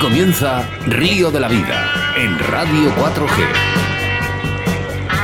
[0.00, 3.46] Comienza Río de la Vida en Radio 4G.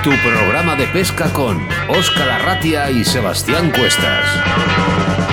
[0.03, 5.24] Tu programa de pesca con Óscar Arratia y Sebastián Cuestas.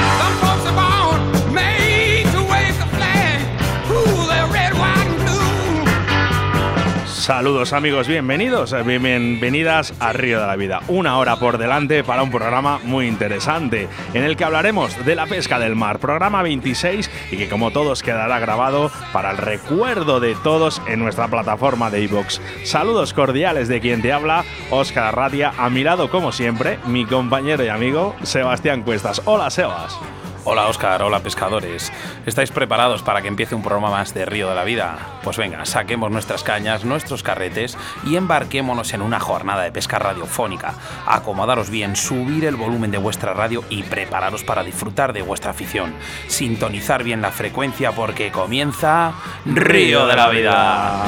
[7.22, 10.82] Saludos amigos, bienvenidos, eh, bienvenidas a Río de la Vida.
[10.88, 15.28] Una hora por delante para un programa muy interesante en el que hablaremos de la
[15.28, 20.34] pesca del mar, programa 26 y que como todos quedará grabado para el recuerdo de
[20.34, 22.40] todos en nuestra plataforma de iVoox.
[22.64, 27.64] Saludos cordiales de quien te habla, Óscar Arratia, a mi lado como siempre, mi compañero
[27.64, 29.22] y amigo Sebastián Cuestas.
[29.26, 29.96] Hola Sebas.
[30.44, 31.94] Hola Oscar, hola pescadores.
[32.26, 34.98] ¿Estáis preparados para que empiece un programa más de Río de la Vida?
[35.24, 37.78] Pues venga, saquemos nuestras cañas, nuestros carretes
[38.08, 40.74] y embarquémonos en una jornada de pesca radiofónica.
[41.06, 45.94] Acomodaros bien, subir el volumen de vuestra radio y prepararos para disfrutar de vuestra afición.
[46.28, 49.14] Sintonizar bien la frecuencia porque comienza
[49.46, 51.06] Río de la Vida.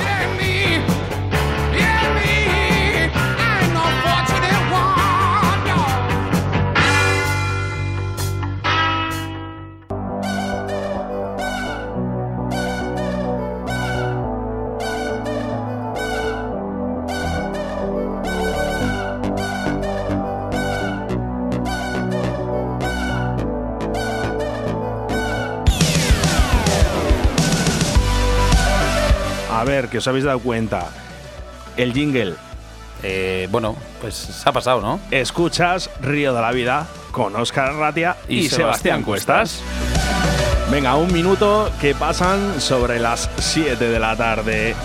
[29.84, 30.90] Ver, que os habéis dado cuenta.
[31.78, 32.36] El jingle.
[33.02, 35.00] Eh, bueno, pues se ha pasado, ¿no?
[35.12, 39.62] Escuchas Río de la Vida con Óscar Ratia y, Y Sebastián Sebastián Cuestas.
[40.72, 44.76] Venga, un minuto que pasan sobre las 7 de la tarde.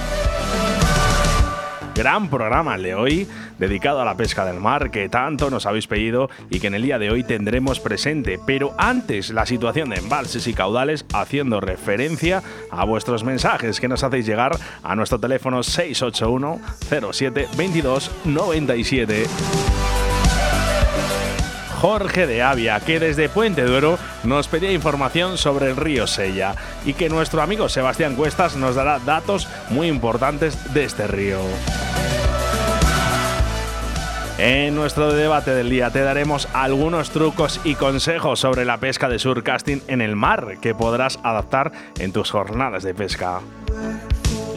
[1.98, 3.26] Gran programa de hoy
[3.58, 6.82] dedicado a la pesca del mar que tanto nos habéis pedido y que en el
[6.82, 8.38] día de hoy tendremos presente.
[8.46, 14.04] Pero antes la situación de embalses y caudales haciendo referencia a vuestros mensajes que nos
[14.04, 14.52] hacéis llegar
[14.84, 16.60] a nuestro teléfono 681
[17.12, 19.87] 07 22 97.
[21.80, 26.94] Jorge de Avia, que desde Puente Duero nos pedía información sobre el río Sella y
[26.94, 31.38] que nuestro amigo Sebastián Cuestas nos dará datos muy importantes de este río.
[34.38, 39.20] En nuestro debate del día te daremos algunos trucos y consejos sobre la pesca de
[39.20, 43.40] surcasting en el mar que podrás adaptar en tus jornadas de pesca.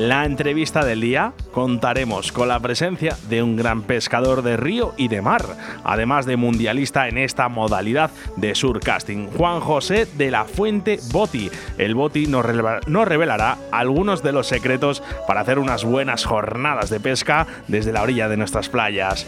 [0.02, 5.10] La entrevista del día contaremos con la presencia de un gran pescador de río y
[5.10, 5.46] de mar,
[5.84, 11.52] además de mundialista en esta modalidad de surcasting, Juan José de la Fuente Boti.
[11.78, 12.48] El Boti nos,
[12.88, 18.02] nos revelará algunos de los secretos para hacer unas buenas jornadas de pesca desde la
[18.02, 19.28] orilla de nuestras playas.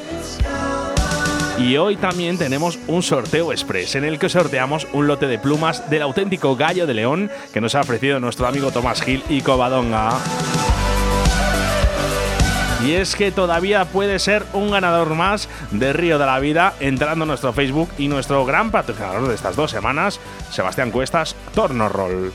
[1.57, 5.89] Y hoy también tenemos un sorteo express en el que sorteamos un lote de plumas
[5.89, 10.17] del auténtico gallo de león que nos ha ofrecido nuestro amigo Tomás Gil y Covadonga.
[12.83, 17.23] Y es que todavía puede ser un ganador más de Río de la Vida entrando
[17.23, 22.33] a nuestro Facebook y nuestro gran patrocinador de estas dos semanas, Sebastián Cuestas, Torno Roll.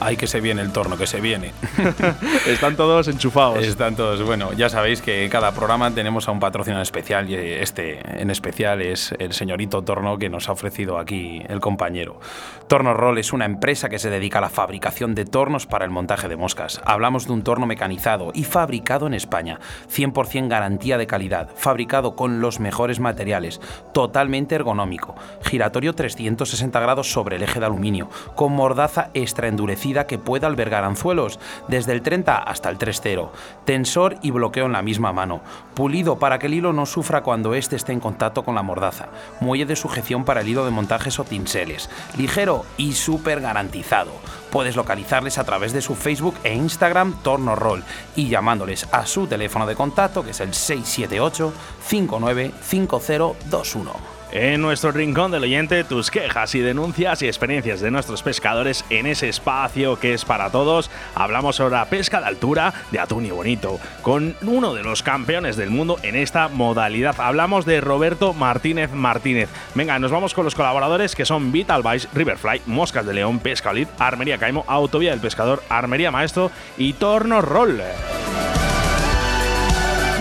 [0.00, 1.52] Ay, que se viene el torno, que se viene.
[2.46, 3.64] Están todos enchufados.
[3.64, 8.00] Están todos, bueno, ya sabéis que cada programa tenemos a un patrocinador especial y este
[8.20, 12.20] en especial es el señorito Torno que nos ha ofrecido aquí el compañero.
[12.68, 15.90] Torno Roll es una empresa que se dedica a la fabricación de tornos para el
[15.90, 16.80] montaje de moscas.
[16.84, 19.60] Hablamos de un torno mecanizado y fabricado en España,
[19.94, 23.60] 100% garantía de calidad, fabricado con los mejores materiales,
[23.92, 29.48] totalmente ergonómico, giratorio 360 grados sobre el eje de aluminio, con mordaza extra
[29.84, 33.28] que puede albergar anzuelos desde el 30 hasta el 3.0,
[33.66, 35.42] tensor y bloqueo en la misma mano,
[35.74, 39.08] pulido para que el hilo no sufra cuando éste esté en contacto con la mordaza,
[39.40, 44.12] muelle de sujeción para el hilo de montajes o tinseles, ligero y súper garantizado.
[44.50, 47.84] Puedes localizarles a través de su Facebook e Instagram Torno Roll
[48.16, 51.52] y llamándoles a su teléfono de contacto que es el 678
[51.88, 54.13] 595021.
[54.34, 59.06] En nuestro rincón del oyente, tus quejas y denuncias y experiencias de nuestros pescadores en
[59.06, 60.90] ese espacio que es para todos.
[61.14, 65.54] Hablamos sobre la pesca de altura de atún y bonito, con uno de los campeones
[65.54, 67.14] del mundo en esta modalidad.
[67.20, 69.50] Hablamos de Roberto Martínez Martínez.
[69.76, 73.70] Venga, nos vamos con los colaboradores que son Vital Vice, Riverfly, Moscas de León, Pesca
[73.70, 77.80] Olid, Armería Caimo, Autovía del Pescador, Armería Maestro y Torno Roll.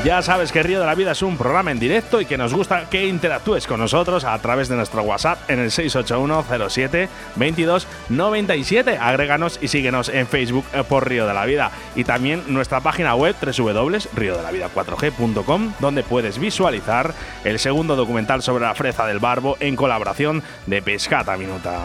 [0.03, 2.53] Ya sabes que Río de la Vida es un programa en directo y que nos
[2.53, 7.07] gusta que interactúes con nosotros a través de nuestro WhatsApp en el 68107
[7.37, 8.97] 22 97.
[8.97, 11.71] Agréganos y síguenos en Facebook eh, por Río de la Vida.
[11.95, 17.13] Y también nuestra página web www.riodelavida4g.com donde puedes visualizar
[17.45, 21.79] el segundo documental sobre la freza del barbo en colaboración de Pescata Minuta.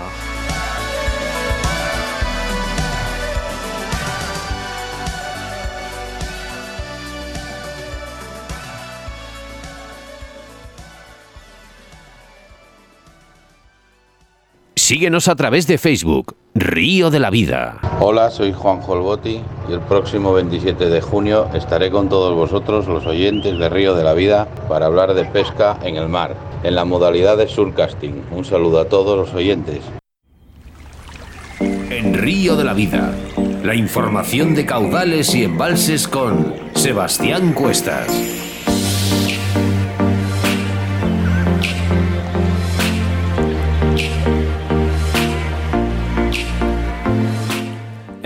[14.88, 17.78] Síguenos a través de Facebook, Río de la Vida.
[18.00, 23.04] Hola, soy Juan Jolboti y el próximo 27 de junio estaré con todos vosotros, los
[23.04, 26.86] oyentes de Río de la Vida, para hablar de pesca en el mar, en la
[26.86, 28.24] modalidad de surcasting.
[28.30, 29.80] Un saludo a todos los oyentes.
[31.60, 33.12] En Río de la Vida,
[33.62, 38.47] la información de caudales y embalses con Sebastián Cuestas.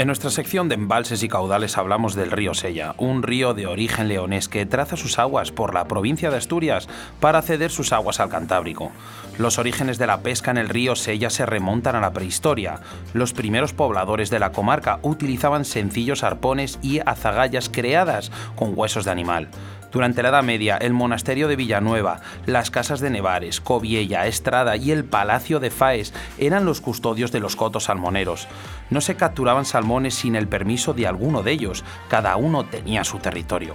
[0.02, 4.08] En nuestra sección de embalses y caudales hablamos del río Sella, un río de origen
[4.08, 6.88] leonés que traza sus aguas por la provincia de Asturias
[7.20, 8.90] para ceder sus aguas al Cantábrico.
[9.38, 12.80] Los orígenes de la pesca en el río Sella se remontan a la prehistoria.
[13.14, 19.12] Los primeros pobladores de la comarca utilizaban sencillos arpones y azagallas creadas con huesos de
[19.12, 19.50] animal.
[19.92, 24.90] Durante la Edad Media, el monasterio de Villanueva, las casas de Nevares, Coviella, Estrada y
[24.90, 28.48] el Palacio de Faes eran los custodios de los cotos salmoneros.
[28.88, 33.18] No se capturaban salmones sin el permiso de alguno de ellos, cada uno tenía su
[33.18, 33.74] territorio.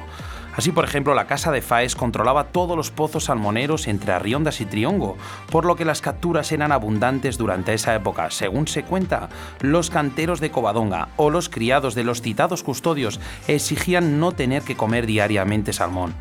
[0.57, 4.65] Así, por ejemplo, la casa de Faes controlaba todos los pozos salmoneros entre Arriondas y
[4.65, 5.15] Triongo,
[5.51, 8.31] por lo que las capturas eran abundantes durante esa época.
[8.31, 9.29] Según se cuenta,
[9.61, 14.75] los canteros de Covadonga o los criados de los citados custodios exigían no tener que
[14.75, 16.15] comer diariamente salmón.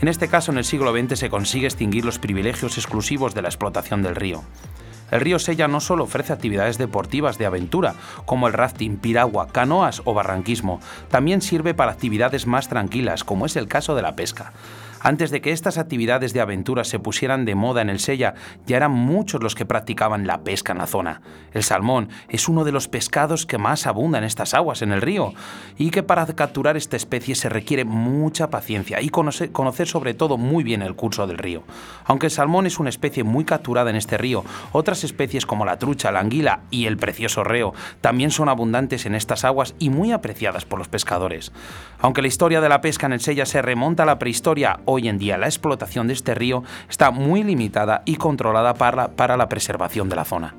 [0.00, 3.48] En este caso, en el siglo XX se consigue extinguir los privilegios exclusivos de la
[3.48, 4.42] explotación del río.
[5.14, 7.94] El río Sella no solo ofrece actividades deportivas de aventura,
[8.24, 13.54] como el rafting, piragua, canoas o barranquismo, también sirve para actividades más tranquilas, como es
[13.54, 14.52] el caso de la pesca.
[15.04, 18.32] Antes de que estas actividades de aventura se pusieran de moda en el Sella,
[18.64, 21.20] ya eran muchos los que practicaban la pesca en la zona.
[21.52, 25.02] El salmón es uno de los pescados que más abunda en estas aguas, en el
[25.02, 25.34] río,
[25.76, 30.38] y que para capturar esta especie se requiere mucha paciencia y conocer, conocer sobre todo
[30.38, 31.64] muy bien el curso del río.
[32.06, 34.42] Aunque el salmón es una especie muy capturada en este río,
[34.72, 39.14] otras especies como la trucha, la anguila y el precioso reo también son abundantes en
[39.14, 41.52] estas aguas y muy apreciadas por los pescadores.
[42.00, 45.08] Aunque la historia de la pesca en el Sella se remonta a la prehistoria hoy
[45.08, 50.08] en día la explotación de este río está muy limitada y controlada para, la preservación
[50.08, 50.54] de la zona.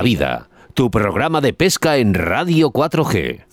[0.00, 3.49] La Vida, tu programa de pesca en Radio 4G.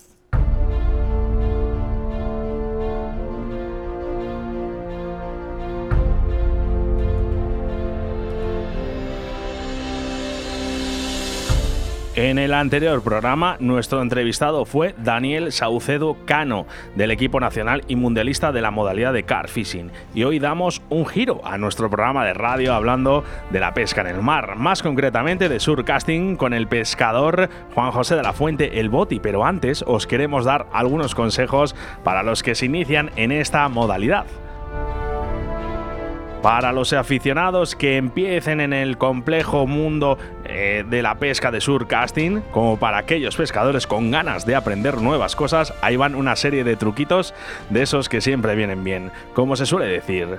[12.20, 18.50] En el anterior programa, nuestro entrevistado fue Daniel Saucedo Cano, del equipo nacional y mundialista
[18.50, 19.92] de la modalidad de car fishing.
[20.16, 23.22] Y hoy damos un giro a nuestro programa de radio hablando
[23.52, 28.16] de la pesca en el mar, más concretamente de surcasting con el pescador Juan José
[28.16, 29.20] de la Fuente El Boti.
[29.20, 34.26] Pero antes os queremos dar algunos consejos para los que se inician en esta modalidad.
[36.42, 40.18] Para los aficionados que empiecen en el complejo mundo
[40.48, 45.36] eh, de la pesca de surcasting, como para aquellos pescadores con ganas de aprender nuevas
[45.36, 47.34] cosas, ahí van una serie de truquitos
[47.70, 49.10] de esos que siempre vienen bien.
[49.34, 50.38] Como se suele decir,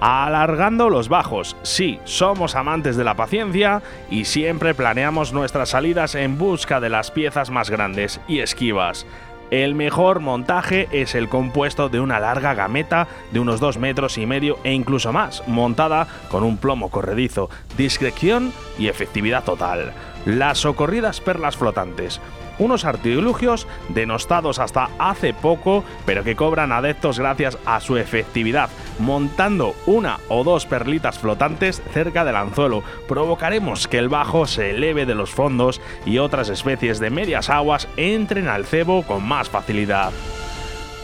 [0.00, 1.56] Alargando los bajos.
[1.62, 7.10] Sí, somos amantes de la paciencia y siempre planeamos nuestras salidas en busca de las
[7.10, 9.06] piezas más grandes y esquivas.
[9.50, 14.26] El mejor montaje es el compuesto de una larga gameta de unos 2 metros y
[14.26, 19.92] medio e incluso más, montada con un plomo corredizo, discreción y efectividad total.
[20.26, 22.20] Las socorridas perlas flotantes.
[22.58, 28.70] Unos artilugios denostados hasta hace poco, pero que cobran adeptos gracias a su efectividad.
[28.98, 35.06] Montando una o dos perlitas flotantes cerca del anzuelo, provocaremos que el bajo se eleve
[35.06, 40.12] de los fondos y otras especies de medias aguas entren al cebo con más facilidad.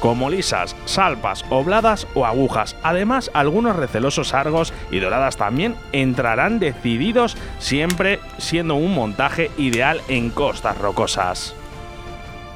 [0.00, 2.76] Como lisas, salpas, obladas o agujas.
[2.82, 10.30] Además, algunos recelosos sargos y doradas también entrarán decididos, siempre siendo un montaje ideal en
[10.30, 11.54] costas rocosas.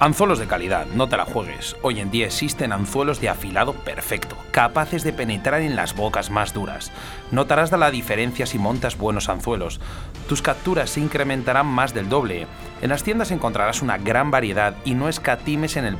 [0.00, 1.74] Anzuelos de calidad, no te la juegues.
[1.82, 6.54] Hoy en día existen anzuelos de afilado perfecto, capaces de penetrar en las bocas más
[6.54, 6.92] duras.
[7.32, 9.80] Notarás la diferencia si montas buenos anzuelos.
[10.28, 12.46] Tus capturas se incrementarán más del doble.
[12.82, 15.96] En las tiendas encontrarás una gran variedad y no escatimes en el,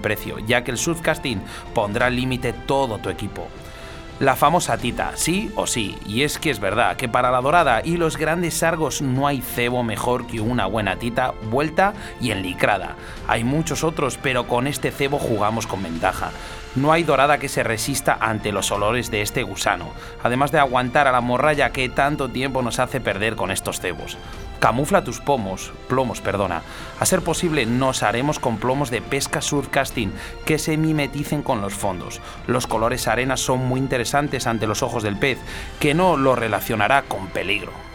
[0.00, 1.42] precio, ya que el surfcasting
[1.74, 3.48] pondrá al límite todo tu equipo.
[4.18, 7.82] La famosa tita, sí o sí, y es que es verdad que para la dorada
[7.84, 12.96] y los grandes sargos no hay cebo mejor que una buena tita vuelta y enlicrada.
[13.28, 16.30] Hay muchos otros, pero con este cebo jugamos con ventaja.
[16.76, 19.92] No hay dorada que se resista ante los olores de este gusano,
[20.22, 24.18] además de aguantar a la morralla que tanto tiempo nos hace perder con estos cebos.
[24.60, 26.62] Camufla tus pomos, plomos, perdona.
[27.00, 30.12] A ser posible, nos haremos con plomos de pesca surfcasting
[30.44, 32.20] que se mimeticen con los fondos.
[32.46, 35.38] Los colores arena son muy interesantes ante los ojos del pez,
[35.80, 37.85] que no lo relacionará con peligro.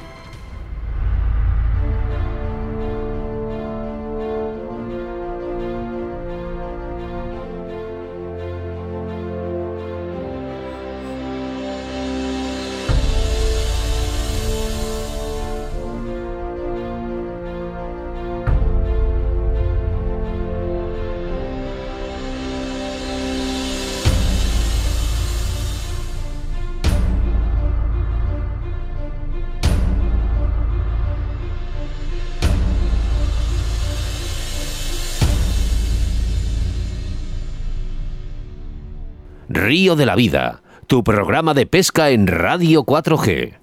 [39.92, 43.56] Río de la Vida, tu programa de pesca en Radio 4G.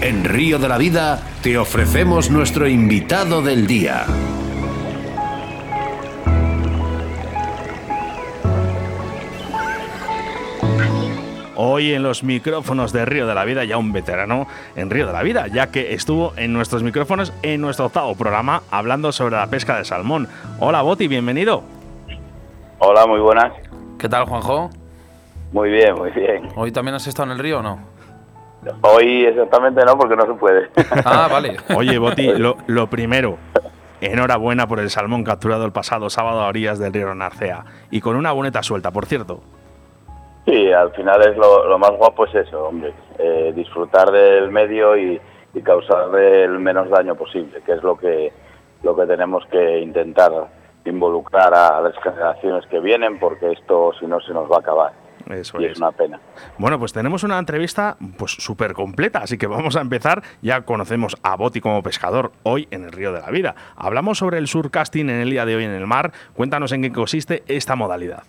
[0.00, 4.06] En Río de la Vida te ofrecemos nuestro invitado del día.
[11.54, 15.12] Hoy en los micrófonos de Río de la Vida, ya un veterano en Río de
[15.12, 19.46] la Vida, ya que estuvo en nuestros micrófonos en nuestro octavo programa hablando sobre la
[19.46, 20.26] pesca de salmón.
[20.58, 21.62] Hola Boti, bienvenido.
[22.80, 23.65] Hola, muy buenas.
[23.98, 24.70] ¿Qué tal, Juanjo?
[25.52, 26.48] Muy bien, muy bien.
[26.56, 27.78] ¿Hoy también has estado en el río o no?
[28.82, 30.68] Hoy exactamente no, porque no se puede.
[31.04, 31.56] Ah, vale.
[31.74, 33.38] Oye, Boti, lo, lo primero,
[34.00, 37.64] enhorabuena por el salmón capturado el pasado sábado a orillas del río Narcea.
[37.90, 39.40] Y con una boneta suelta, por cierto.
[40.46, 42.92] Sí, al final es lo, lo más guapo es eso, hombre.
[43.18, 45.20] eh, disfrutar del medio y,
[45.54, 48.32] y causar el menos daño posible, que es lo que,
[48.82, 50.30] lo que tenemos que intentar
[50.90, 54.92] involucrar a las generaciones que vienen, porque esto si no se nos va a acabar.
[55.30, 55.72] Eso y es.
[55.72, 56.20] es una pena.
[56.58, 60.22] Bueno, pues tenemos una entrevista pues súper completa, así que vamos a empezar.
[60.42, 63.54] Ya conocemos a Boti como pescador hoy en el Río de la Vida.
[63.76, 66.12] Hablamos sobre el surcasting en el día de hoy en el mar.
[66.34, 68.22] Cuéntanos en qué consiste esta modalidad.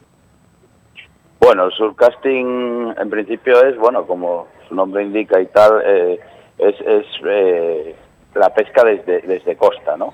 [1.39, 6.19] Bueno, el surcasting en principio es, bueno, como su nombre indica y tal, eh,
[6.57, 7.95] es, es eh,
[8.33, 10.13] la pesca desde, desde costa, ¿no?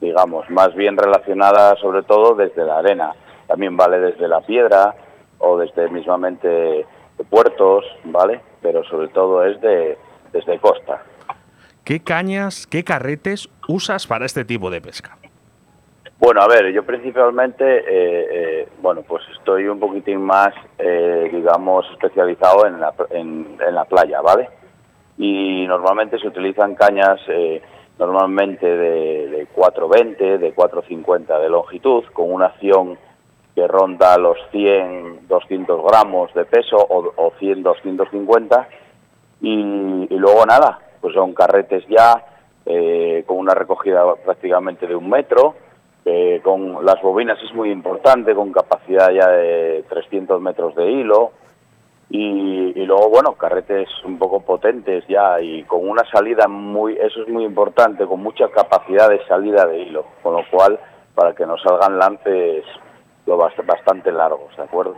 [0.00, 3.12] Digamos, más bien relacionada sobre todo desde la arena.
[3.46, 4.94] También vale desde la piedra
[5.38, 8.40] o desde mismamente de puertos, ¿vale?
[8.62, 9.98] Pero sobre todo es de,
[10.32, 11.02] desde costa.
[11.84, 15.18] ¿Qué cañas, qué carretes usas para este tipo de pesca?
[16.18, 21.86] Bueno, a ver, yo principalmente, eh, eh, bueno, pues estoy un poquitín más, eh, digamos,
[21.92, 24.50] especializado en la, en, en la playa, ¿vale?
[25.16, 27.62] Y normalmente se utilizan cañas, eh,
[28.06, 32.98] normalmente de, de 420, de 450 de longitud, con una acción
[33.54, 38.68] que ronda los 100, 200 gramos de peso o, o 100, 250.
[39.42, 42.24] Y, luego nada, pues son carretes ya
[42.66, 45.54] eh, con una recogida prácticamente de un metro,
[46.42, 51.32] con las bobinas es muy importante, con capacidad ya de 300 metros de hilo.
[52.12, 57.28] Y, luego, bueno, carretes un poco potentes ya y con una salida muy, eso es
[57.28, 60.80] muy importante, con mucha capacidad de salida de hilo, con lo cual,
[61.14, 62.64] para que nos salgan lances
[63.26, 64.96] lo bast- bastante largos, ¿de acuerdo?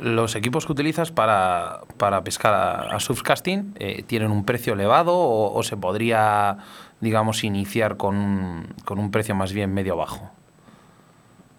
[0.00, 5.16] ¿Los equipos que utilizas para, para pescar a, a surfcasting eh, tienen un precio elevado
[5.18, 6.58] o, o se podría,
[7.00, 10.30] digamos, iniciar con con un precio más bien medio bajo?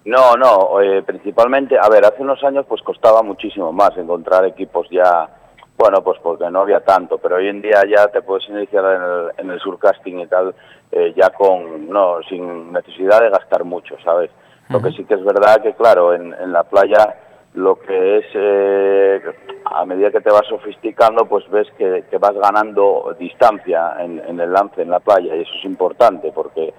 [0.10, 4.88] No, no, eh, principalmente, a ver, hace unos años pues costaba muchísimo más encontrar equipos
[4.90, 5.30] ya,
[5.78, 9.04] bueno, pues porque no había tanto, pero hoy en día ya te puedes iniciar en
[9.04, 10.56] el, en el surcasting y tal,
[10.92, 14.32] eh, ya con, no, sin necesidad de gastar mucho, ¿sabes?
[14.70, 17.16] Lo que sí que es verdad que, claro, en, en la playa
[17.54, 19.22] lo que es, eh,
[19.66, 24.40] a medida que te vas sofisticando, pues ves que, que vas ganando distancia en, en
[24.40, 26.74] el lance en la playa y eso es importante porque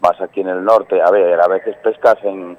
[0.00, 2.56] vas aquí en el norte, a ver, a veces pescas en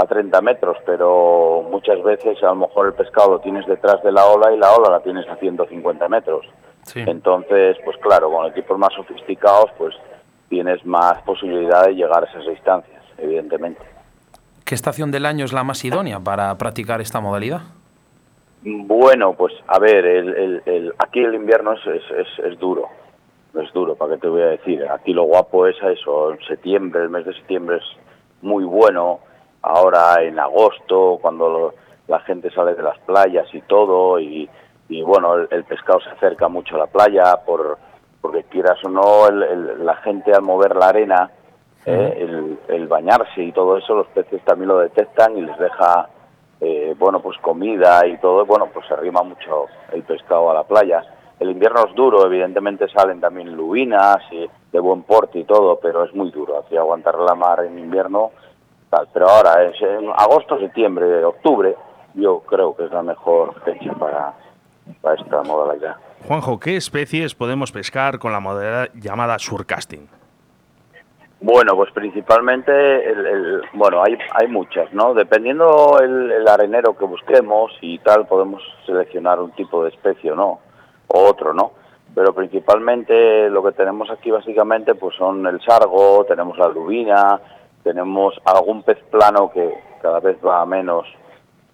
[0.00, 4.12] a 30 metros, pero muchas veces a lo mejor el pescado lo tienes detrás de
[4.12, 6.46] la ola y la ola la tienes a 150 metros.
[6.94, 9.94] Entonces, pues claro, con equipos más sofisticados, pues
[10.48, 13.82] tienes más posibilidad de llegar a esas distancias, evidentemente.
[14.64, 17.60] ¿Qué estación del año es la más idónea para practicar esta modalidad?
[18.62, 22.88] Bueno, pues a ver, el, aquí el invierno es, es, es, duro,
[23.54, 24.84] es duro, ¿para qué te voy a decir?
[24.90, 27.84] Aquí lo guapo es eso, en septiembre, el mes de septiembre es
[28.42, 29.20] muy bueno,
[29.62, 31.74] ahora en agosto, cuando
[32.08, 34.48] la gente sale de las playas y todo, y,
[35.04, 37.78] bueno, el, pescado se acerca mucho a la playa, por,
[38.20, 41.30] porque quieras o no, la gente al mover la arena,
[41.86, 46.08] eh, el, bañarse y todo eso, los peces también lo detectan y les deja,
[46.60, 50.64] eh, bueno, pues comida y todo, bueno, pues se arrima mucho el pescado a la
[50.64, 51.02] playa.
[51.38, 56.04] El invierno es duro, evidentemente salen también lubinas y de buen porte y todo, pero
[56.04, 58.32] es muy duro, así aguantar la mar en invierno
[59.12, 61.74] pero ahora es en agosto, septiembre, octubre,
[62.14, 64.34] yo creo que es la mejor fecha para,
[65.00, 65.96] para esta modalidad.
[66.26, 70.08] Juanjo, ¿qué especies podemos pescar con la modalidad llamada surcasting?
[71.42, 72.70] Bueno, pues principalmente,
[73.10, 75.14] el, bueno, hay, hay muchas, ¿no?
[75.14, 80.60] Dependiendo el, arenero que busquemos y tal, podemos seleccionar un tipo de especie o no,
[81.08, 81.72] o otro, ¿no?
[82.14, 87.40] Pero principalmente lo que tenemos aquí básicamente pues son el sargo, tenemos la lubina,
[87.82, 89.72] tenemos algún pez plano que
[90.02, 91.06] cada vez va a menos,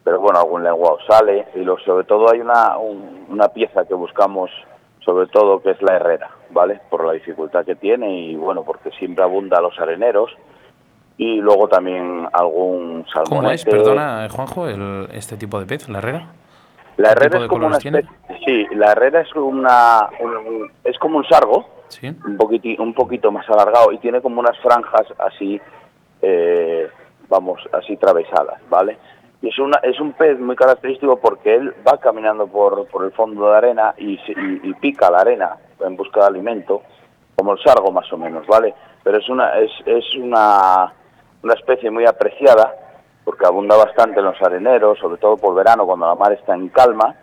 [0.05, 1.47] pero bueno, algún lenguado sale.
[1.55, 4.51] Y lo, sobre todo hay una, una pieza que buscamos,
[5.05, 6.81] sobre todo, que es la herrera, ¿vale?
[6.91, 10.31] Por la dificultad que tiene y bueno, porque siempre abunda los areneros.
[11.19, 13.31] Y luego también algún salmonete.
[13.31, 16.27] ¿Cómo es, perdona, Juanjo, el, este tipo de pez, la herrera?
[16.97, 18.09] La herrera es como una especie,
[18.45, 20.09] sí, la herrera es una
[20.83, 21.67] es como un sargo,
[22.03, 25.61] un poquito un poquito más alargado y tiene como unas franjas así
[26.23, 26.89] eh,
[27.29, 28.99] vamos, así travesadas, ¿vale?
[29.43, 33.13] Y es, una, es un pez muy característico porque él va caminando por, por el
[33.13, 34.19] fondo de arena y,
[34.81, 36.83] pica la arena en busca de alimento,
[37.37, 38.75] como el sargo más o menos, ¿vale?
[39.03, 40.93] Pero es una, es, es una,
[41.43, 42.75] una especie muy apreciada
[43.25, 46.69] porque abunda bastante en los areneros, sobre todo por verano cuando la mar está en
[46.69, 47.15] calma.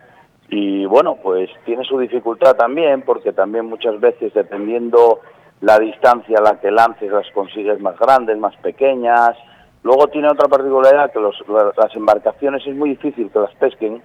[0.48, 5.20] Y bueno, pues tiene su dificultad también porque también muchas veces dependiendo
[5.64, 9.34] la distancia a la que lances las consigues más grandes, más pequeñas.
[9.82, 14.02] Luego tiene otra particularidad que las embarcaciones es muy difícil que las pesquen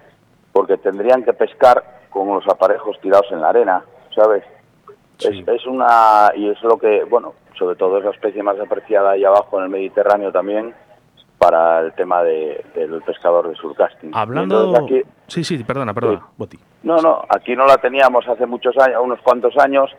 [0.54, 3.84] porque tendrían que pescar con los aparejos tirados en la arena,
[4.16, 4.44] ¿sabes?
[5.20, 9.26] Es, una y es lo que, bueno, sobre todo es la especie más apreciada ahí
[9.26, 10.74] abajo en el Mediterráneo también
[11.38, 14.12] para el tema de, del pescador de surcasting.
[14.14, 14.88] Hablando,
[15.28, 16.58] sí, sí, perdona, perdona, Boti.
[16.84, 19.92] No, no, aquí no la teníamos hace muchos años, unos cuantos años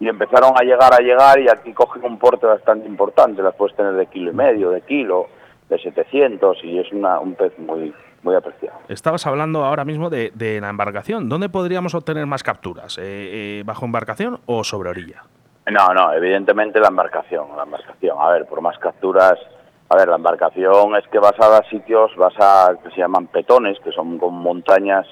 [0.00, 3.76] y empezaron a llegar a llegar y aquí cogen un porte bastante importante, las puedes
[3.76, 5.26] tener de kilo y medio, de kilo,
[5.68, 8.78] de 700 y es una, un pez muy, muy apreciado.
[8.88, 11.28] Estabas hablando ahora mismo de, la embarcación.
[11.28, 12.98] ¿Dónde podríamos obtener más capturas?
[12.98, 15.24] ¿Eh, eh, ¿Bajo embarcación o sobre orilla?
[15.70, 18.16] No, no, evidentemente la embarcación, la embarcación.
[18.18, 19.38] A ver, por más capturas,
[19.90, 23.78] a ver, la embarcación es que vas a sitios, vas a, que se llaman petones,
[23.80, 25.06] que son como montañas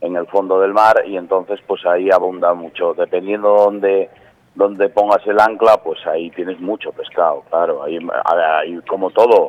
[0.00, 4.10] en el fondo del mar y entonces pues ahí abunda mucho, dependiendo de dónde
[4.56, 9.48] donde pongas el ancla, pues ahí tienes mucho pescado, claro, ahí, ahí como todo,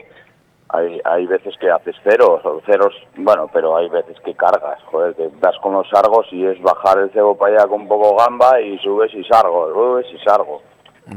[0.69, 5.15] hay, hay veces que haces ceros, o ceros, bueno, pero hay veces que cargas, joder,
[5.15, 8.59] que das con los sargos y es bajar el cebo para allá con poco gamba
[8.59, 10.61] y subes y sargo, subes y sargo.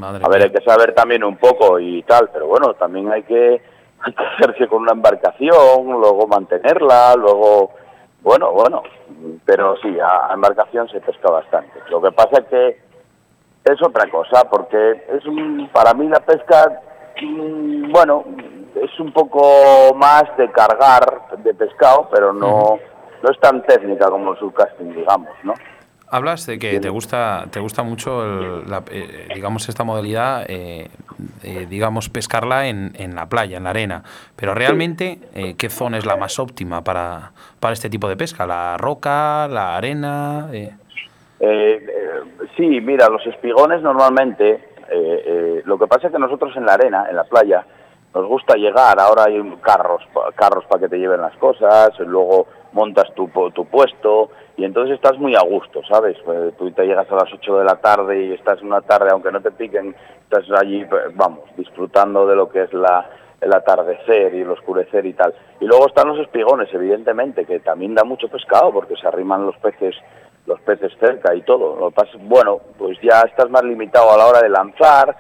[0.00, 3.61] a ver, hay que saber también un poco y tal, pero bueno, también hay que,
[4.03, 7.72] hay que hacerse con una embarcación, luego mantenerla, luego,
[8.22, 8.85] bueno, bueno,
[9.44, 11.72] pero sí, a embarcación se pesca bastante.
[11.90, 12.89] Lo que pasa es que
[13.64, 16.81] es otra cosa, porque es un, para mí la pesca,
[17.20, 18.25] mm, bueno,
[18.75, 22.79] es un poco más de cargar de pescado, pero no,
[23.23, 25.55] no es tan técnica como el subcasting, digamos, ¿no?
[26.12, 28.25] Hablas de que te gusta, te gusta mucho,
[28.90, 30.90] eh, digamos, esta modalidad, eh,
[31.44, 34.03] eh, digamos, pescarla en, en, la playa, en la arena.
[34.35, 35.20] Pero realmente,
[35.57, 38.44] ¿qué zona es la más óptima para, para este tipo de pesca?
[38.44, 40.49] ¿La roca, la arena?
[41.40, 46.55] Eh, eh, sí, mira, los espigones normalmente, eh, eh, lo que pasa es que nosotros
[46.57, 47.64] en la arena, en la playa,
[48.14, 50.03] nos gusta llegar, ahora hay carros,
[50.35, 55.16] carros para que te lleven las cosas, luego montas tu, tu puesto y entonces estás
[55.16, 56.18] muy a gusto, ¿sabes?
[56.24, 59.33] Pues tú te llegas a las 8 de la tarde y estás una tarde, aunque
[59.33, 63.09] no te piquen, estás allí, vamos, disfrutando de lo que es la,
[63.40, 65.35] el atardecer y el oscurecer y tal.
[65.61, 69.57] Y luego están los espigones, evidentemente, que también da mucho pescado porque se arriman los
[69.59, 69.94] peces
[70.46, 71.76] los peces cerca y todo.
[71.79, 75.16] Lo pasa, bueno, pues ya estás más limitado a la hora de lanzar.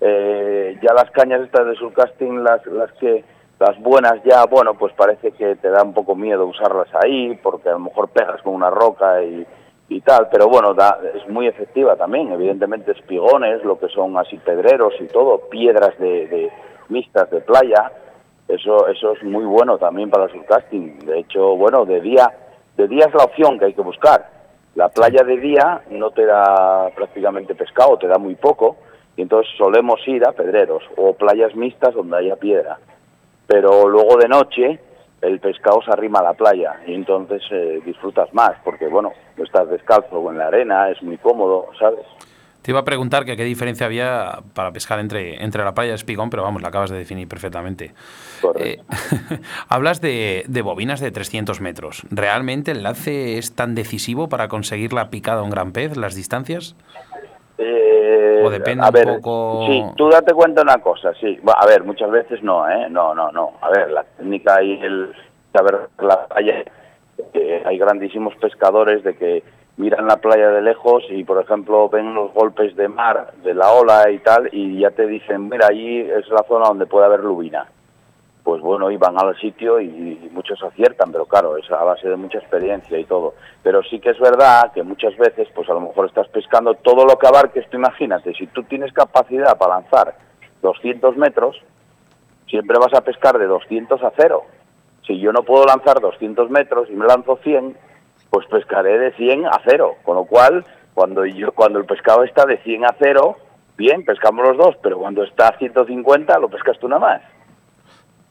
[0.00, 3.24] Eh, ya las cañas estas de surcasting, las, las que
[3.58, 7.68] Las buenas ya, bueno, pues parece que te da un poco miedo usarlas ahí, porque
[7.68, 9.44] a lo mejor pegas con una roca y,
[9.88, 14.36] y tal, pero bueno, da, es muy efectiva también, evidentemente espigones, lo que son así
[14.36, 16.52] pedreros y todo, piedras de, de
[16.88, 17.92] mixtas de playa,
[18.48, 21.00] eso, eso es muy bueno también para el surcasting.
[21.00, 22.32] De hecho, bueno, de día,
[22.76, 24.26] de día es la opción que hay que buscar.
[24.74, 28.76] La playa de día no te da prácticamente pescado, te da muy poco,
[29.16, 32.78] y entonces solemos ir a pedreros o playas mixtas donde haya piedra.
[33.46, 34.80] Pero luego de noche
[35.20, 39.68] el pescado se arrima a la playa y entonces eh, disfrutas más, porque bueno, estás
[39.68, 42.06] descalzo o en la arena, es muy cómodo, ¿sabes?
[42.68, 45.94] Te iba a preguntar que qué diferencia había para pescar entre, entre la playa y
[45.94, 47.94] Espigón, pero vamos, la acabas de definir perfectamente.
[48.56, 48.82] Eh,
[49.70, 52.02] hablas de, de, bobinas de 300 metros.
[52.10, 56.14] ¿Realmente el lance es tan decisivo para conseguir la picada a un gran pez, las
[56.14, 56.76] distancias?
[57.56, 59.64] Eh, o depende a ver, un poco...
[59.66, 61.40] Sí, tú date cuenta una cosa, sí.
[61.46, 62.90] A ver, muchas veces no, ¿eh?
[62.90, 63.52] No, no, no.
[63.62, 65.14] A ver, la técnica y el
[65.54, 66.64] saber la playa,
[67.32, 69.42] eh, hay grandísimos pescadores de que
[69.78, 73.70] miran la playa de lejos y, por ejemplo, ven los golpes de mar, de la
[73.72, 77.20] ola y tal, y ya te dicen, mira, allí es la zona donde puede haber
[77.20, 77.66] lubina.
[78.42, 82.16] Pues bueno, y van al sitio y, muchos aciertan, pero claro, es a base de
[82.16, 83.34] mucha experiencia y todo.
[83.62, 87.04] Pero sí que es verdad que muchas veces, pues a lo mejor estás pescando todo
[87.04, 90.16] lo que abarques, tú imagínate, si tú tienes capacidad para lanzar
[90.62, 91.56] 200 metros,
[92.48, 94.42] siempre vas a pescar de 200 a cero.
[95.06, 97.76] Si yo no puedo lanzar 200 metros y me lanzo 100,
[98.30, 100.64] pues pescaré de 100 a 0, con lo cual
[100.94, 103.36] cuando yo cuando el pescado está de 100 a 0,
[103.76, 107.22] bien, pescamos los dos, pero cuando está a 150 lo pescas tú nada más.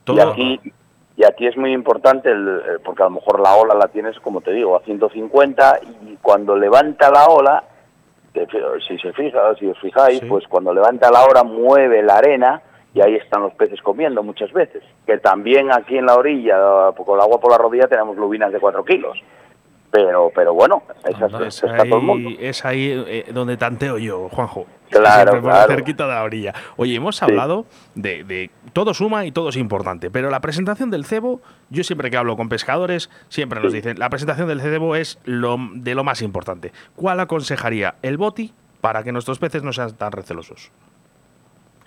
[0.07, 0.73] Y aquí
[1.15, 4.41] y aquí es muy importante el, porque a lo mejor la ola la tienes como
[4.41, 7.63] te digo a 150 y cuando levanta la ola
[8.87, 10.25] si se fija, si os fijáis, sí.
[10.25, 12.61] pues cuando levanta la ola mueve la arena
[12.93, 14.83] y ahí están los peces comiendo muchas veces.
[15.05, 18.59] Que también aquí en la orilla, con el agua por la rodilla, tenemos lubinas de
[18.59, 19.17] 4 kilos
[19.91, 22.29] pero pero bueno, está ahí, todo el mundo.
[22.39, 24.65] Es ahí eh, donde tanteo yo, Juanjo.
[24.89, 25.67] Claro, claro.
[25.67, 26.53] cerquita de la orilla.
[26.77, 31.03] Oye, hemos hablado de, de, todo suma y todo es importante, pero la presentación del
[31.05, 35.19] cebo, yo siempre que hablo con pescadores, siempre nos dicen, la presentación del cebo es
[35.25, 36.71] lo, de lo más importante.
[36.95, 40.71] ¿Cuál aconsejaría el boti para que nuestros peces no sean tan recelosos?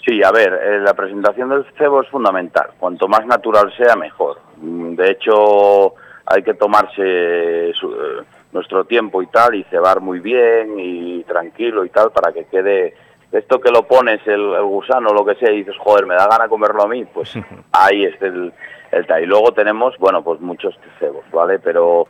[0.04, 2.70] Sí, a ver, eh, la presentación del cebo es fundamental.
[2.78, 4.38] Cuanto más natural sea, mejor.
[4.56, 5.94] Mm, De hecho,
[6.30, 11.84] hay que tomarse su- eh, nuestro tiempo y tal, y cebar muy bien y tranquilo
[11.84, 12.94] y tal, para que quede...
[13.32, 16.26] Esto que lo pones, el, el gusano, lo que sea, y dices, joder, me da
[16.26, 17.32] gana comerlo a mí, pues
[17.72, 18.52] ahí es el,
[18.90, 19.22] el tal.
[19.22, 21.60] Y luego tenemos, bueno, pues muchos cebos, ¿vale?
[21.60, 22.08] Pero,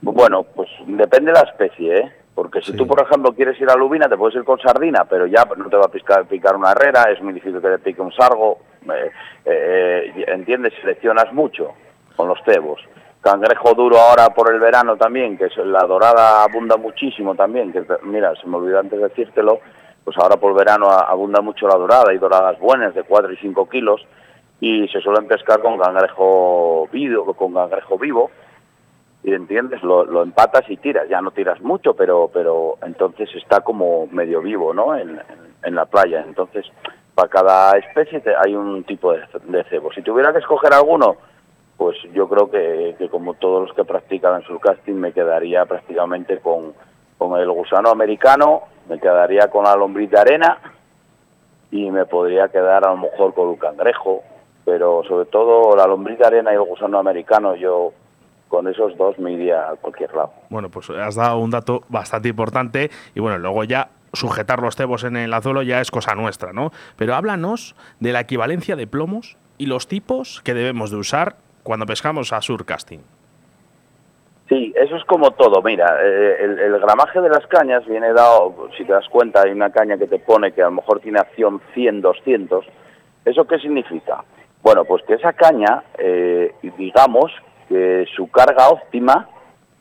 [0.00, 2.12] bueno, pues depende de la especie, ¿eh?
[2.36, 2.76] Porque si Sí.
[2.78, 5.68] tú, por ejemplo, quieres ir a lubina, te puedes ir con sardina, pero ya no
[5.68, 8.58] te va a picar, picar una herrera, es muy difícil que te pique un sargo,
[8.94, 9.10] eh,
[9.44, 10.72] eh, ¿entiendes?
[10.80, 11.72] Seleccionas mucho
[12.14, 12.80] con los cebos.
[13.20, 17.84] Cangrejo duro ahora por el verano también, que es la dorada abunda muchísimo también, que
[18.04, 19.58] mira, se me olvidó antes decírtelo,
[20.04, 23.68] pues ahora por verano abunda mucho la dorada, hay doradas buenas de 4 y 5
[23.68, 24.06] kilos,
[24.60, 28.30] y se suelen pescar con cangrejo vivo, con cangrejo vivo,
[29.24, 33.60] y entiendes, lo, lo empatas y tiras, ya no tiras mucho, pero pero entonces está
[33.62, 34.94] como medio vivo, ¿no?
[34.96, 35.20] En,
[35.64, 36.64] en- la playa, entonces
[37.16, 39.92] para cada especie hay un tipo de, de cebo.
[39.92, 41.16] Si tuviera que escoger alguno,
[41.78, 46.74] pues yo creo que, como todos los que practican el surcasting me quedaría prácticamente con,
[47.16, 50.58] con el gusano americano, me quedaría con la lombriz de arena
[51.70, 54.24] y me podría quedar a lo mejor con un cangrejo,
[54.64, 57.92] pero sobre todo la lombriz de arena y el gusano americano yo
[58.48, 60.32] con esos dos me iría a cualquier lado.
[60.50, 65.04] Bueno, pues has dado un dato bastante importante y bueno, luego ya sujetar los cebos
[65.04, 66.72] en el anzuelo ya es cosa nuestra, ¿no?
[66.96, 71.86] Pero háblanos de la equivalencia de plomos y los tipos que debemos de usar cuando
[71.86, 73.02] pescamos a surcasting.
[74.48, 75.60] Sí, eso es como todo.
[75.62, 79.70] Mira, eh, el, gramaje de las cañas viene dado, si te das cuenta, hay una
[79.70, 82.64] caña que te pone que a lo mejor tiene acción 100, 200.
[83.26, 84.24] ¿Eso qué significa?
[84.62, 87.30] Bueno, pues que esa caña, eh, digamos
[87.68, 89.28] que su carga óptima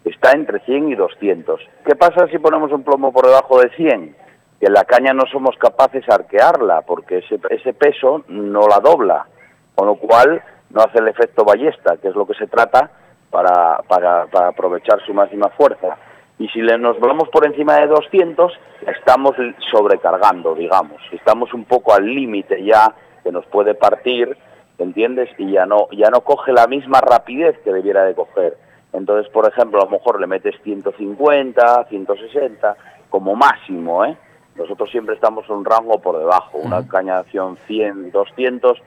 [0.04, 1.62] está entre 100 y 200.
[1.86, 4.16] ¿Qué pasa si ponemos un plomo por debajo de 100?
[4.60, 9.28] Que la caña no somos capaces de arquearla porque ese, ese peso no la dobla,
[9.76, 12.92] con lo cual no hace el efecto ballesta, que es lo que se trata
[13.30, 15.98] para, para, para aprovechar su máxima fuerza.
[16.40, 18.54] Y si le, nos vamos por encima de 200,
[18.86, 19.36] estamos
[19.72, 21.02] sobrecargando, digamos.
[21.12, 24.38] Estamos un poco al límite ya, que nos puede partir,
[24.78, 25.30] ¿entiendes?
[25.38, 28.58] Y ya no, ya no coge la misma rapidez que debiera de coger.
[28.94, 32.76] Entonces, por ejemplo, a lo mejor le metes 150, 160,
[33.10, 34.16] como máximo, ¿eh?
[34.56, 38.82] Nosotros siempre estamos en un rango por debajo, una caña de acción 100, 200,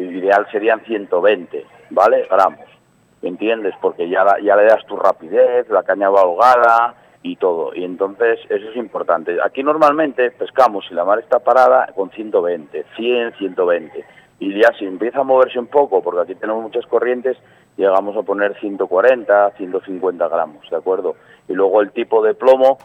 [0.00, 2.26] ideal serían 120, ¿vale?
[2.30, 2.66] Gramos,
[3.22, 3.74] ¿entiendes?
[3.80, 7.74] Porque ya, ya le das tu rapidez, la caña va ahogada y todo.
[7.74, 9.38] Y entonces eso es importante.
[9.44, 14.04] Aquí normalmente pescamos, si la mar está parada, con 120, 100, 120.
[14.40, 17.36] Y ya si empieza a moverse un poco, porque aquí tenemos muchas corrientes,
[17.76, 21.16] llegamos a poner 140, 150 gramos, ¿de acuerdo?
[21.48, 22.78] Y luego el tipo de plomo,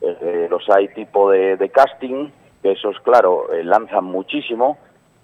[0.00, 2.28] eh, los hay tipo de, de casting,
[2.62, 4.78] que esos, claro, eh, lanzan muchísimo,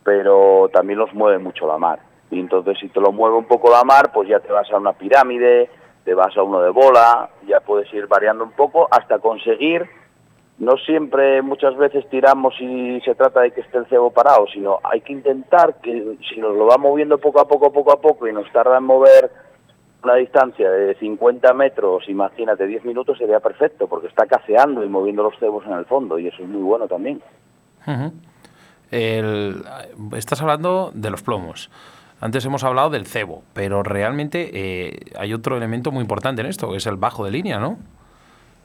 [0.09, 1.99] pero también los mueve mucho la mar.
[2.31, 4.79] Y entonces si te lo mueve un poco la mar, pues ya te vas a
[4.79, 5.68] una pirámide,
[6.03, 9.87] te vas a uno de bola, ya puedes ir variando un poco hasta conseguir,
[10.57, 14.79] no siempre, muchas veces tiramos y se trata de que esté el cebo parado, sino
[14.83, 18.27] hay que intentar que si nos lo va moviendo poco a poco, poco a poco
[18.27, 19.31] y nos tarda en mover
[20.03, 25.23] una distancia de 50 metros, imagínate 10 minutos, sería perfecto, porque está caceando y moviendo
[25.23, 27.21] los cebos en el fondo, y eso es muy bueno también.
[28.90, 31.70] Estás hablando de los plomos.
[32.20, 36.70] Antes hemos hablado del cebo, pero realmente eh, hay otro elemento muy importante en esto,
[36.70, 37.79] que es el bajo de línea, ¿no?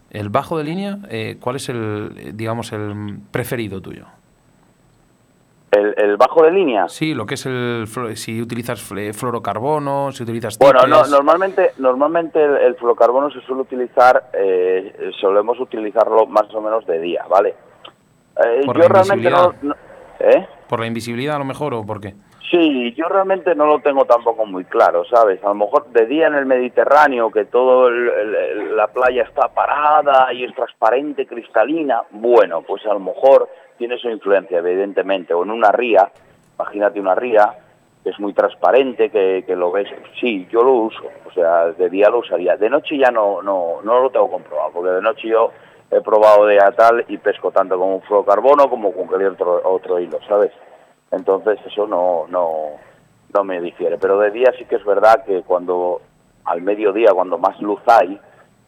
[0.09, 4.05] El bajo de línea, eh, ¿cuál es el, digamos, el preferido tuyo?
[5.71, 6.87] ¿El, bajo de línea?
[6.87, 12.75] Sí, lo que es el si utilizas fluorocarbono, si utilizas Bueno, no, normalmente normalmente el,
[12.75, 17.55] fluorocarbono se suele utilizar eh, solemos utilizarlo más o menos de día, ¿vale?
[18.45, 19.53] Eh, yo realmente no,
[20.19, 20.47] ¿eh?
[20.67, 22.13] ¿Por la invisibilidad a lo mejor o por qué?
[22.53, 25.43] Sí, yo realmente no lo tengo tampoco muy claro, ¿sabes?
[25.43, 30.43] A lo mejor de día en el Mediterráneo, que toda la playa está parada y
[30.43, 33.49] es transparente, cristalina, bueno, pues a lo mejor
[33.79, 35.33] tiene su influencia, evidentemente.
[35.33, 36.11] O en una ría,
[36.55, 37.55] imagínate una ría,
[38.03, 39.87] que es muy transparente, que, lo ves.
[40.19, 42.55] Sí, yo lo uso, o sea, de día lo usaría.
[42.55, 45.51] De noche ya no, no, no lo tengo comprobado, porque de noche yo
[45.95, 49.99] he probado de atal y pesco tanto con un fluorocarbono como con cualquier otro, otro
[49.99, 50.51] hilo, ¿sabes?
[51.11, 52.71] Entonces eso no, no,
[53.33, 53.97] no me difiere.
[53.97, 56.01] Pero de día sí que es verdad que cuando
[56.45, 58.19] al mediodía, cuando más luz hay,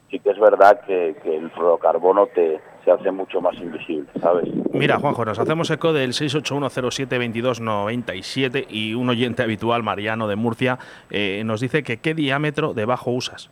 [0.09, 4.47] sí que es verdad que, el fluorocarbono te, se hace mucho más invisible, ¿sabes?
[4.71, 10.77] Mira, Juanjo, nos hacemos eco del 681072297 y un oyente habitual, Mariano de Murcia,
[11.09, 13.49] eh, nos dice que qué diámetro de bajo usas.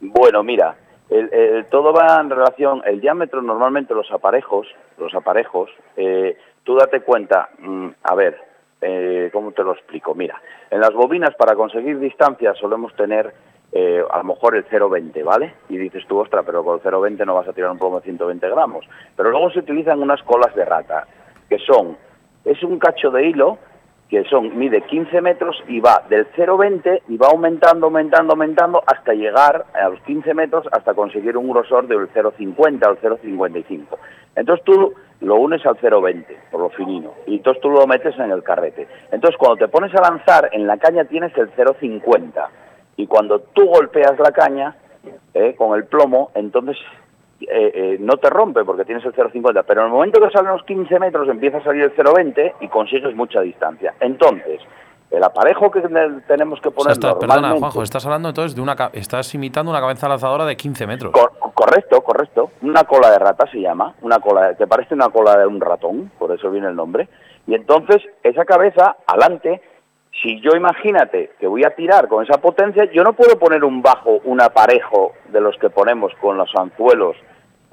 [0.00, 0.76] Bueno, mira,
[1.14, 4.66] el, todo va en relación, el diámetro normalmente los aparejos,
[4.98, 8.38] los aparejos, eh, tú date cuenta, mm, a ver,
[8.80, 10.14] eh, ¿cómo te lo explico?
[10.14, 13.32] Mira, en las bobinas para conseguir distancia solemos tener
[13.72, 15.54] eh, a lo mejor el 0,20, ¿vale?
[15.68, 18.04] Y dices tú, ostra, pero con el 0,20 no vas a tirar un plomo de
[18.04, 18.84] 120 gramos.
[19.16, 21.06] Pero luego se utilizan unas colas de rata,
[21.48, 21.96] que son,
[22.44, 23.58] es un cacho de hilo
[24.08, 29.14] que son, mide 15 metros y va del 0,20 y va aumentando, aumentando, aumentando hasta
[29.14, 33.98] llegar a los 15 metros hasta conseguir un grosor del 0,50 o 0,55.
[34.36, 38.30] Entonces tú lo unes al 0,20 por lo finino y entonces tú lo metes en
[38.30, 38.86] el carrete.
[39.10, 42.46] Entonces cuando te pones a lanzar en la caña tienes el 0,50
[42.96, 44.76] y cuando tú golpeas la caña
[45.32, 46.76] eh, con el plomo, entonces
[47.50, 50.52] eh, eh, no te rompe porque tienes el 0,50, pero en el momento que salen
[50.52, 53.94] los 15 metros empieza a salir el 0,20 y consigues mucha distancia.
[54.00, 54.60] Entonces,
[55.10, 55.80] el aparejo que
[56.26, 56.98] tenemos que poner.
[56.98, 58.74] Perdona, Juanjo, estás hablando entonces de una.
[58.92, 61.12] Estás imitando una cabeza lanzadora de 15 metros.
[61.54, 62.50] correcto, correcto.
[62.62, 63.94] Una cola de rata se llama.
[64.02, 64.54] Una cola.
[64.54, 67.08] Te parece una cola de un ratón, por eso viene el nombre.
[67.46, 69.60] Y entonces, esa cabeza, adelante,
[70.22, 73.82] si yo imagínate que voy a tirar con esa potencia, yo no puedo poner un
[73.82, 77.16] bajo, un aparejo de los que ponemos con los anzuelos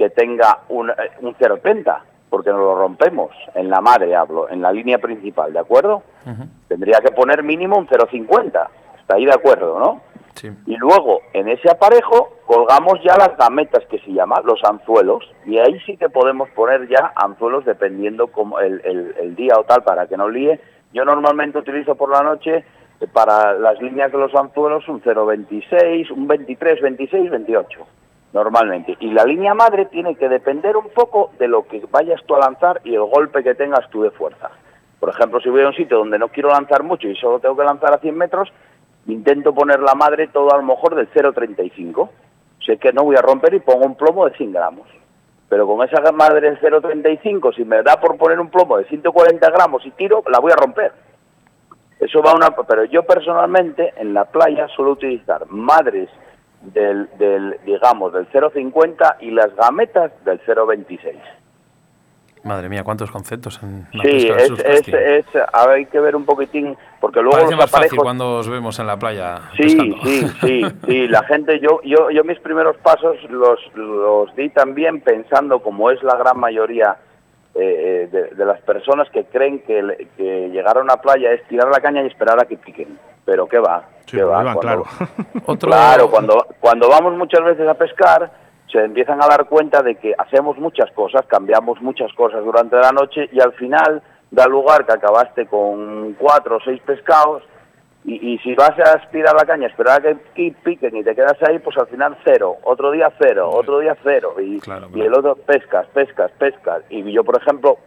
[0.02, 4.62] que tenga un, eh, un 0,30 porque nos lo rompemos, en la madre hablo, en
[4.62, 6.02] la línea principal, ¿de acuerdo?
[6.70, 10.02] Tendría que poner mínimo un 0,50, está ahí de acuerdo, ¿no?
[10.36, 10.50] Sí.
[10.66, 15.58] Y luego, en ese aparejo, colgamos ya las gametas que se llaman, los anzuelos, y
[15.58, 18.82] ahí sí que podemos poner ya anzuelos dependiendo como el,
[19.20, 20.60] el día o tal, para que no líe.
[20.94, 22.64] Yo normalmente utilizo por la noche
[23.02, 27.88] eh, para las líneas de los anzuelos un 0,26, un 23, 26, 28
[28.34, 28.96] normalmente.
[29.00, 32.40] Y la línea madre tiene que depender un poco de lo que vayas tú a
[32.40, 34.50] lanzar y el golpe que tengas tú de fuerza.
[35.00, 37.58] Por ejemplo, si voy a un sitio donde no quiero lanzar mucho y solo tengo
[37.58, 38.50] que lanzar a 100 metros,
[39.08, 42.10] intento poner la madre todo a lo mejor del 0,35.
[42.66, 44.88] Sé que no voy a romper y pongo un plomo de 100 gramos.
[45.50, 49.50] Pero con esa madre del 0,35, si me da por poner un plomo de 140
[49.50, 50.94] gramos y tiro, la voy a romper.
[52.00, 52.52] Eso va a una...
[52.52, 56.10] Pero yo personalmente en la playa suelo utilizar madres
[56.62, 61.16] del, del digamos, del 0,50 y las gametas del 0,26.
[62.44, 66.76] Madre mía, cuántos conceptos en la Sí, es, es, es, hay que ver un poquitín,
[67.00, 71.08] porque luego Parece más fácil cuando os vemos en la playa Sí, sí, sí, sí,
[71.08, 76.02] la gente, yo, yo, yo mis primeros pasos los, los di también pensando, como es
[76.02, 76.98] la gran mayoría
[77.54, 81.82] eh, eh, de, las personas que creen que, llegar a una playa es tirar la
[81.82, 82.98] caña y esperar a que piquen.
[83.26, 83.84] Pero ¿qué va?
[84.06, 84.42] ¿Qué va?
[84.42, 84.84] Cuando, claro.
[85.60, 88.32] claro, cuando, cuando vamos muchas veces a pescar,
[88.72, 92.92] se empiezan a dar cuenta de que hacemos muchas cosas, cambiamos muchas cosas durante la
[92.92, 97.44] noche y al final da lugar que acabaste con cuatro o seis pescados
[98.04, 101.60] y, si vas a aspirar la caña, esperar a que piquen y te quedas ahí,
[101.60, 104.60] pues al final cero, otro día cero, otro día cero, y,
[104.96, 106.82] y el otro pescas, pescas, pescas.
[106.90, 107.78] Y yo, por ejemplo,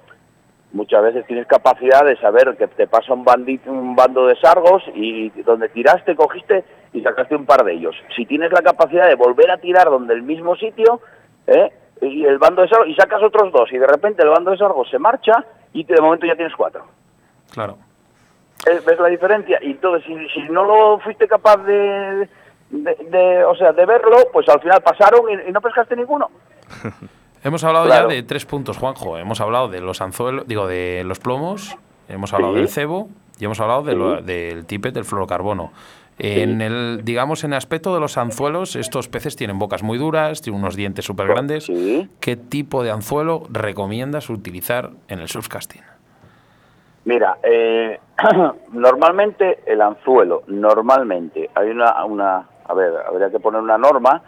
[0.75, 4.83] muchas veces tienes capacidad de saber que te pasa un, bandito, un bando de sargos
[4.95, 7.95] y donde tiraste, cogiste y sacaste un par de ellos.
[8.15, 11.01] Si tienes la capacidad de volver a tirar donde el mismo sitio,
[11.47, 11.73] ¿eh?
[12.03, 14.59] y el bando de sargos, y sacas otros dos, y de repente el bando de
[14.59, 16.85] sargos se marcha y de momento ya tienes cuatro.
[17.53, 17.79] Claro.
[18.67, 19.59] ¿Ves la diferencia?
[19.63, 22.29] Y entonces, si, no lo fuiste capaz de,
[22.71, 26.31] de, o sea, de verlo, pues al final pasaron y, no pescaste ninguno.
[27.45, 29.19] hemos hablado ya de tres puntos, Juanjo.
[29.19, 31.77] Hemos hablado de los anzuelos, digo, de los plomos,
[32.09, 35.73] hemos hablado del cebo y hemos hablado del tippet del fluorocarbono.
[36.19, 40.43] En el, digamos, en el aspecto de los anzuelos, estos peces tienen bocas muy duras,
[40.43, 41.71] tienen unos dientes súper grandes.
[42.21, 45.83] ¿Qué tipo de anzuelo recomiendas utilizar en el surfcasting?
[47.05, 47.99] Mira, eh,
[48.73, 54.23] normalmente el anzuelo, normalmente, hay una, una, a ver, habría que poner una norma,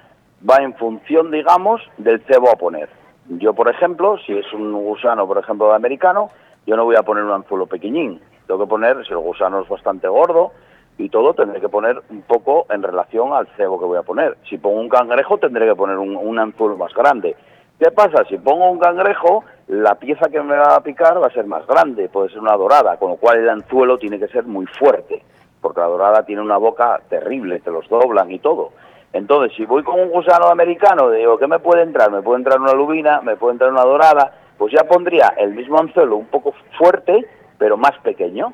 [0.48, 2.88] va en función, digamos, del cebo a poner.
[3.28, 6.30] Yo, por ejemplo, si es un gusano, por ejemplo, americano,
[6.66, 8.20] yo no voy a poner un anzuelo pequeñín.
[8.46, 10.52] Tengo que poner, si el gusano es bastante gordo
[10.96, 14.36] y todo, tendré que poner un poco en relación al cebo que voy a poner.
[14.48, 17.36] Si pongo un cangrejo, tendré que poner un, un anzuelo más grande.
[17.78, 18.24] ¿Qué pasa?
[18.28, 21.66] Si pongo un cangrejo, la pieza que me va a picar va a ser más
[21.66, 25.22] grande, puede ser una dorada, con lo cual el anzuelo tiene que ser muy fuerte,
[25.60, 28.70] porque la dorada tiene una boca terrible, te los doblan y todo.
[29.16, 32.10] Entonces, si voy con un gusano americano, digo, ¿qué me puede entrar?
[32.10, 35.78] Me puede entrar una lubina, me puede entrar una dorada, pues ya pondría el mismo
[35.78, 37.26] anzuelo un poco fuerte,
[37.56, 38.52] pero más pequeño.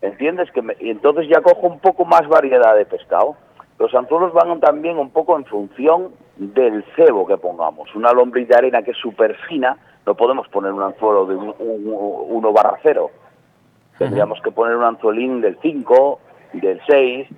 [0.00, 0.50] ¿Entiendes?
[0.52, 3.36] Que y entonces ya cojo un poco más variedad de pescado.
[3.78, 7.94] Los anzuelos van también un poco en función del cebo que pongamos.
[7.94, 12.52] Una lombriz de arena que es súper fina, no podemos poner un anzuelo de 1
[12.54, 13.10] barra 0.
[13.98, 16.20] Tendríamos que poner un anzuelín del 5,
[16.54, 17.28] del 6.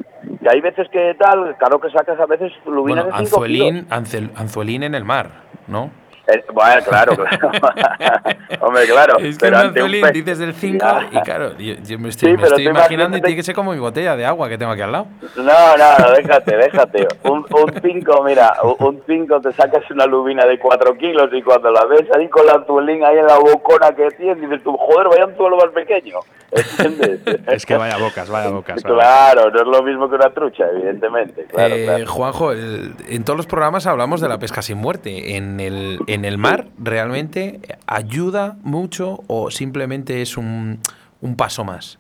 [0.41, 4.83] Y hay veces que tal, claro que sacas a veces lubinas de 5 anzuelín, anzuelín
[4.83, 5.31] en el mar,
[5.67, 5.91] ¿no?
[6.27, 7.51] Eh, bueno, claro, claro.
[8.61, 9.19] Hombre, claro.
[9.19, 13.37] Es que pero un dices del 5 y claro, yo, me estoy, imaginando y tiene
[13.37, 15.07] que ser como mi botella de agua que tengo aquí al lado.
[15.37, 15.43] No,
[15.77, 17.09] no, déjate, déjate.
[17.25, 17.45] Un
[17.83, 22.07] 5, mira, un 5 te sacas una lubina de 4 kilos y cuando la ves
[22.17, 25.37] ahí con la anzuelín ahí en la bocona que tiene, dices tú, joder, vaya un
[25.37, 26.21] tuelo más pequeño.
[26.53, 27.21] ¿Entiendes?
[27.49, 28.83] es que vaya bocas, vaya bocas.
[28.83, 31.47] Claro, no es lo mismo que una trucha, evidentemente.
[31.47, 35.37] Claro, eh, Juanjo, en todos los programas hablamos de la pesca sin muerte.
[35.37, 40.81] En el, en el mar, ¿realmente ayuda mucho o simplemente es un,
[41.21, 41.99] un paso más?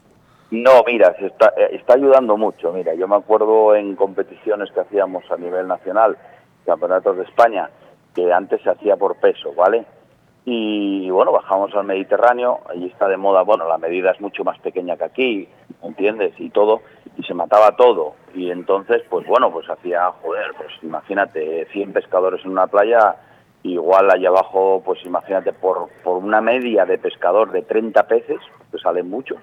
[0.51, 2.73] No, mira, se está, eh, está ayudando mucho.
[2.73, 6.17] Mira, yo me acuerdo en competiciones que hacíamos a nivel nacional,
[6.67, 7.71] campeonatos de España,
[8.15, 9.87] que antes se hacía por peso, ¿vale?
[10.45, 14.59] y bueno, bajamos al Mediterráneo, allí está de moda, bueno, la medida es mucho más
[14.59, 15.49] pequeña que aquí,
[15.83, 16.35] ¿entiendes?
[16.39, 16.83] Y todo,
[17.17, 18.15] y se mataba todo.
[18.35, 23.15] Y entonces, pues bueno, pues hacía, joder, pues imagínate, 100 pescadores en una playa,
[23.63, 28.39] igual allá abajo, pues imagínate, por, por una media de pescador de 30 peces,
[28.71, 29.39] pues salen muchos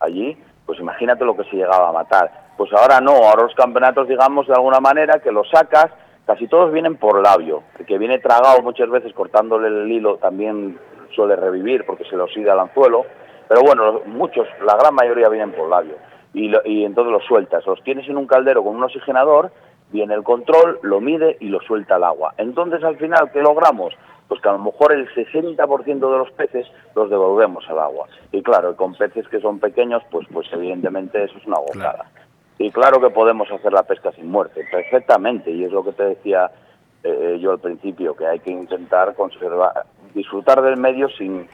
[0.00, 0.36] allí,
[0.66, 2.30] pues imagínate lo que se llegaba a matar.
[2.56, 5.90] Pues ahora no, ahora los campeonatos, digamos, de alguna manera, que los sacas,
[6.26, 7.62] Casi todos vienen por labio.
[7.78, 10.78] El que viene tragado muchas veces cortándole el hilo también
[11.14, 13.04] suele revivir porque se le oxida el anzuelo.
[13.48, 15.96] Pero bueno, muchos, la gran mayoría vienen por labio.
[16.32, 17.66] Y, y entonces los sueltas.
[17.66, 19.50] Los tienes en un caldero con un oxigenador,
[19.92, 22.34] viene el control, lo mide y lo suelta al agua.
[22.38, 23.94] Entonces al final, ¿qué logramos?
[24.26, 28.08] Pues que a lo mejor el 60% de los peces los devolvemos al agua.
[28.32, 32.10] Y claro, con peces que son pequeños, pues, pues evidentemente eso es una gozada.
[32.58, 36.04] Y claro que podemos hacer la pesca sin muerte, perfectamente, y es lo que te
[36.04, 36.50] decía
[37.02, 41.48] eh, yo al principio, que hay que intentar conservar, disfrutar del medio sin,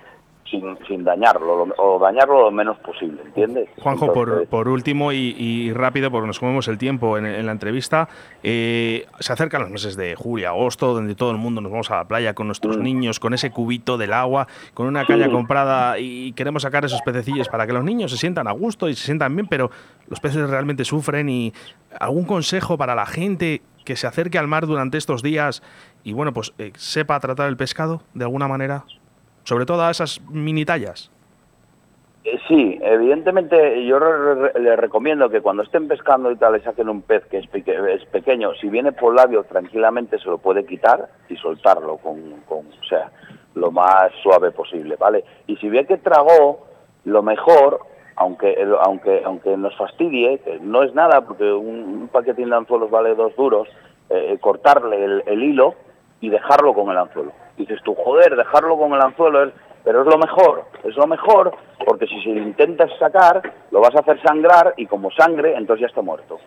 [0.51, 3.69] sin, dañarlo, o dañarlo lo menos posible, ¿entiendes?
[3.81, 8.09] Juanjo, por, por, último y, rápido, porque nos comemos el tiempo en, la entrevista,
[8.43, 11.97] eh, se acercan los meses de julio, agosto, donde todo el mundo nos vamos a
[11.97, 12.83] la playa con nuestros mm.
[12.83, 17.49] niños, con ese cubito del agua, con una caña comprada y queremos sacar esos pececillos
[17.49, 19.71] para que los niños se sientan a gusto y se sientan bien, pero
[20.09, 21.53] los peces realmente sufren y
[21.99, 25.63] algún consejo para la gente que se acerque al mar durante estos días
[26.05, 28.85] y bueno, pues eh, sepa tratar el pescado de alguna manera
[29.49, 31.11] sobre todo a esas mini tallas?
[32.23, 37.01] Eh, sí, evidentemente yo le recomiendo que cuando estén pescando y tal le saquen un
[37.01, 41.37] pez que es, es, pequeño, si viene por labio tranquilamente se lo puede quitar y
[41.37, 43.11] soltarlo con, con, o sea,
[43.55, 45.25] lo más suave posible, ¿vale?
[45.47, 46.67] Y si ve que tragó,
[47.07, 47.81] lo mejor,
[48.17, 53.15] aunque aunque aunque nos fastidie, que no es nada porque un, paquetín de anzuelos vale
[53.15, 53.67] dos duros,
[54.11, 55.75] eh, cortarle el, el hilo
[56.21, 57.33] y dejarlo con el anzuelo.
[57.59, 59.53] Dices tú, joder, dejarlo con el anzuelo es
[59.85, 61.51] pero es lo mejor, es lo mejor
[61.87, 63.41] porque si se lo intentas sacar,
[63.71, 66.39] lo vas a hacer sangrar y como sangre, entonces ya está muerto.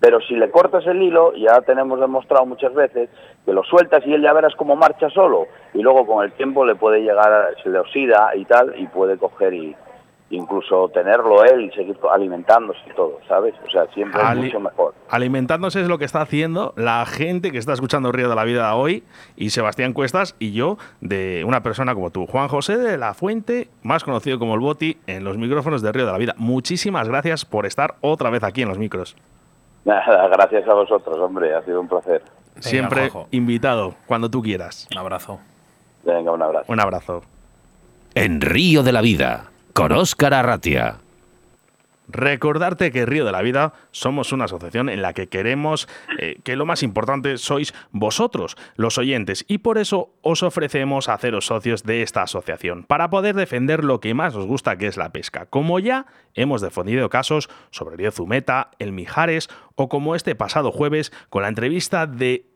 [0.00, 3.08] Pero si le cortas el hilo, ya tenemos demostrado muchas veces
[3.44, 6.64] que lo sueltas y él ya verás cómo marcha solo y luego con el tiempo
[6.64, 9.76] le puede llegar, se le oxida y tal y puede coger y,
[10.30, 13.54] incluso tenerlo él y seguir alimentándose y todo, ¿sabes?
[13.66, 14.94] O sea, siempre es mucho mejor.
[15.08, 18.74] Alimentándose es lo que está haciendo la gente que está escuchando Río de la Vida
[18.74, 19.04] hoy
[19.36, 23.68] y Sebastián Cuestas y yo de una persona como tú, Juan José de la Fuente,
[23.82, 26.34] más conocido como el Boti, en los micrófonos de Río de la Vida.
[26.36, 29.16] Muchísimas gracias por estar otra vez aquí en los micros.
[29.84, 32.22] Nada, gracias a vosotros, hombre, ha sido un placer.
[32.58, 34.88] Siempre invitado, cuando tú quieras.
[34.90, 35.38] Un abrazo.
[36.04, 36.72] Venga, un abrazo.
[36.72, 37.22] Un abrazo.
[38.14, 39.47] En Río de la Vida
[39.78, 40.96] con Óscar Arratia.
[42.08, 46.56] Recordarte que Río de la Vida somos una asociación en la que queremos eh, que
[46.56, 52.02] lo más importante sois vosotros, los oyentes, y por eso os ofrecemos haceros socios de
[52.02, 55.46] esta asociación, para poder defender lo que más os gusta, que es la pesca.
[55.46, 61.12] Como ya hemos defendido casos sobre río Zumeta, el Mijares, o como este pasado jueves
[61.30, 62.46] con la entrevista de...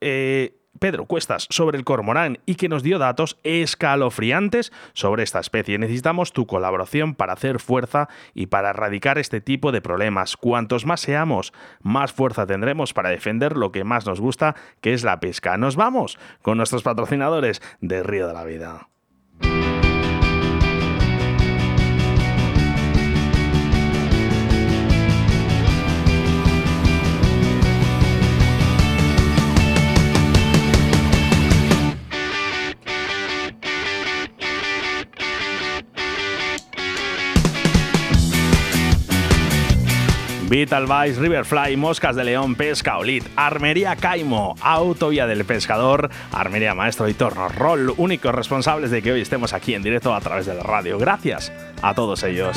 [0.00, 5.78] Eh, Pedro Cuestas sobre el cormorán y que nos dio datos escalofriantes sobre esta especie.
[5.78, 10.36] Necesitamos tu colaboración para hacer fuerza y para erradicar este tipo de problemas.
[10.36, 11.52] Cuantos más seamos,
[11.82, 15.56] más fuerza tendremos para defender lo que más nos gusta, que es la pesca.
[15.56, 18.88] Nos vamos con nuestros patrocinadores de Río de la Vida.
[40.54, 47.08] Vital Vice, Riverfly, Moscas de León, Pesca Olit, Armería Caimo, Autovía del Pescador, Armería Maestro
[47.08, 50.54] y Torno Roll, únicos responsables de que hoy estemos aquí en directo a través de
[50.54, 50.96] la radio.
[50.96, 51.52] Gracias
[51.82, 52.56] a todos ellos.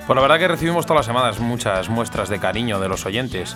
[0.10, 3.56] Pues la verdad que recibimos todas las semanas muchas muestras de cariño de los oyentes.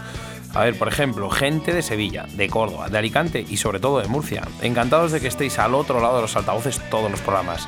[0.53, 4.07] A ver, por ejemplo, gente de Sevilla, de Córdoba, de Alicante y sobre todo de
[4.07, 4.43] Murcia.
[4.61, 7.67] Encantados de que estéis al otro lado de los altavoces todos los programas.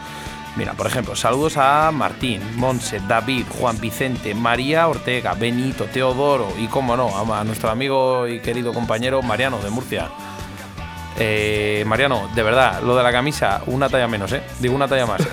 [0.56, 6.68] Mira, por ejemplo, saludos a Martín, Monse, David, Juan Vicente, María Ortega, Benito, Teodoro y,
[6.68, 10.12] como no, a nuestro amigo y querido compañero Mariano de Murcia.
[11.18, 14.44] Eh, Mariano, de verdad, lo de la camisa, una talla menos, ¿eh?
[14.60, 15.22] Digo una talla más.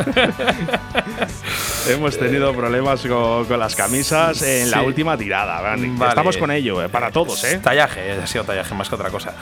[1.89, 5.75] Hemos tenido problemas con, las camisas en la última tirada.
[6.09, 7.59] Estamos con ello, eh, para todos, ¿eh?
[7.59, 9.35] Tallaje, ha sido tallaje más que otra cosa.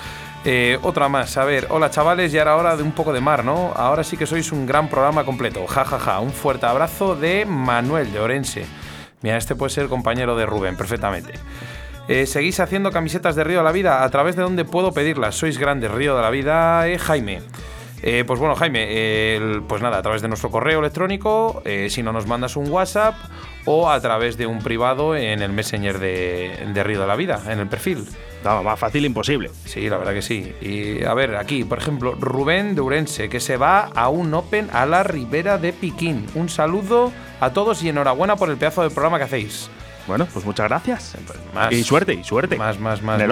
[0.45, 3.45] Eh, otra más, a ver, hola chavales, ya era hora de un poco de mar,
[3.45, 3.72] ¿no?
[3.76, 5.66] Ahora sí que sois un gran programa completo.
[5.66, 6.20] Ja, ja, ja.
[6.20, 8.64] Un fuerte abrazo de Manuel de Orense.
[9.22, 11.34] Mira, este puede ser compañero de Rubén, perfectamente.
[12.11, 14.02] Eh, ¿Seguís haciendo camisetas de Río de la Vida?
[14.02, 15.36] ¿A través de dónde puedo pedirlas?
[15.36, 17.40] Sois grandes, Río de la Vida, eh, Jaime.
[18.02, 19.38] Eh, pues bueno, Jaime,
[19.68, 23.14] pues nada, a través de nuestro correo electrónico, si no nos mandas un WhatsApp
[23.64, 27.61] o a través de un privado en el Messenger de, Río de la Vida, en
[27.61, 28.04] el perfil.
[28.42, 29.52] No, más fácil imposible.
[29.64, 30.52] Sí, la verdad que sí.
[30.61, 34.68] Y a ver, aquí, por ejemplo, Rubén de Urense, que se va a un Open
[34.72, 36.26] a la Ribera de Piquín.
[36.34, 39.70] Un saludo a todos y enhorabuena por el pedazo de programa que hacéis.
[40.11, 41.16] Bueno, pues muchas gracias.
[41.70, 42.56] y suerte, y suerte.
[42.56, 43.22] Más, más, más.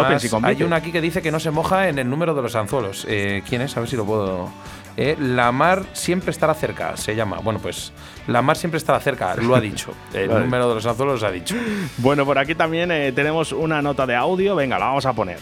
[0.44, 3.04] Hay una aquí que dice que no se moja en el número de los anzuelos.
[3.08, 3.76] Eh, ¿Quién es?
[3.76, 4.48] A ver si lo puedo.
[4.96, 7.38] Eh, la mar siempre estará cerca, se llama.
[7.38, 7.92] Bueno, pues
[8.28, 9.92] la mar siempre estará cerca, lo ha dicho.
[10.14, 11.56] El número de los anzuelos ha dicho.
[11.96, 14.54] Bueno, por aquí también eh, tenemos una nota de audio.
[14.54, 15.40] Venga, la vamos a poner.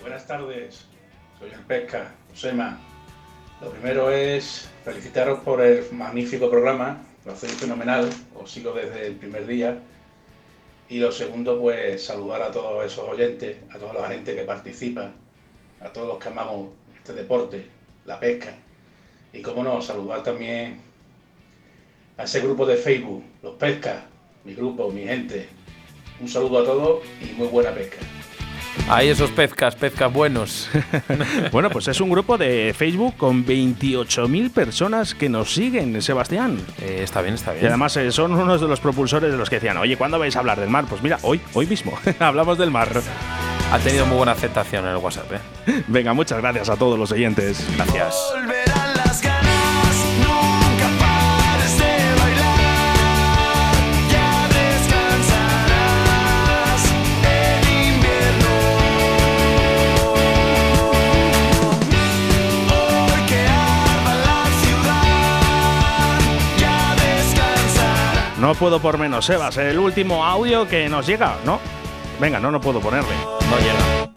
[0.00, 0.86] Buenas tardes,
[1.38, 2.78] soy el Pesca, Josema.
[3.60, 9.16] Lo primero es felicitaros por el magnífico programa, lo hacéis fenomenal, os sigo desde el
[9.16, 9.78] primer día
[10.90, 15.12] y lo segundo, pues saludar a todos esos oyentes, a toda la gente que participa,
[15.80, 17.64] a todos los que amamos este deporte,
[18.06, 18.52] la pesca.
[19.32, 20.80] Y cómo no, saludar también
[22.16, 24.02] a ese grupo de Facebook, los pescas,
[24.44, 25.48] mi grupo, mi gente.
[26.20, 27.98] Un saludo a todos y muy buena pesca.
[28.88, 30.68] Ahí esos pezcas, pezcas buenos.
[31.52, 36.58] bueno, pues es un grupo de Facebook con 28.000 personas que nos siguen, Sebastián.
[36.80, 37.64] Eh, está bien, está bien.
[37.64, 40.34] Y además eh, son unos de los propulsores de los que decían, oye, ¿cuándo vais
[40.36, 40.86] a hablar del mar?
[40.88, 42.88] Pues mira, hoy, hoy mismo, hablamos del mar.
[43.72, 45.32] Ha tenido muy buena aceptación en el WhatsApp.
[45.32, 45.82] ¿eh?
[45.86, 47.64] Venga, muchas gracias a todos los oyentes.
[47.76, 48.79] Gracias.
[68.50, 69.56] No puedo por menos, Sebas.
[69.58, 71.60] El último audio que nos llega, ¿no?
[72.20, 73.14] Venga, no, no puedo ponerle.
[73.48, 74.12] No llega.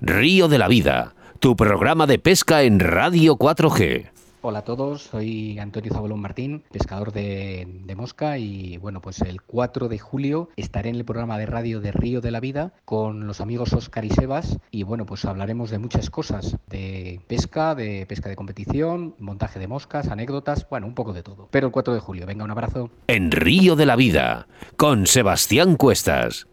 [0.00, 4.12] Río de la Vida, tu programa de pesca en Radio 4G.
[4.44, 9.86] Hola a todos, soy Antonio Zabolón Martín, pescador de, mosca y bueno, pues el 4
[9.86, 13.40] de julio estaré en el programa de radio de Río de la Vida con los
[13.40, 18.28] amigos Oscar y Sebas y bueno, pues hablaremos de muchas cosas, de pesca, de pesca
[18.28, 21.46] de competición, montaje de moscas, anécdotas, bueno, un poco de todo.
[21.52, 22.90] Pero el 4 de julio, venga, un abrazo.
[23.06, 26.48] En Río de la Vida, con Sebastián Cuestas.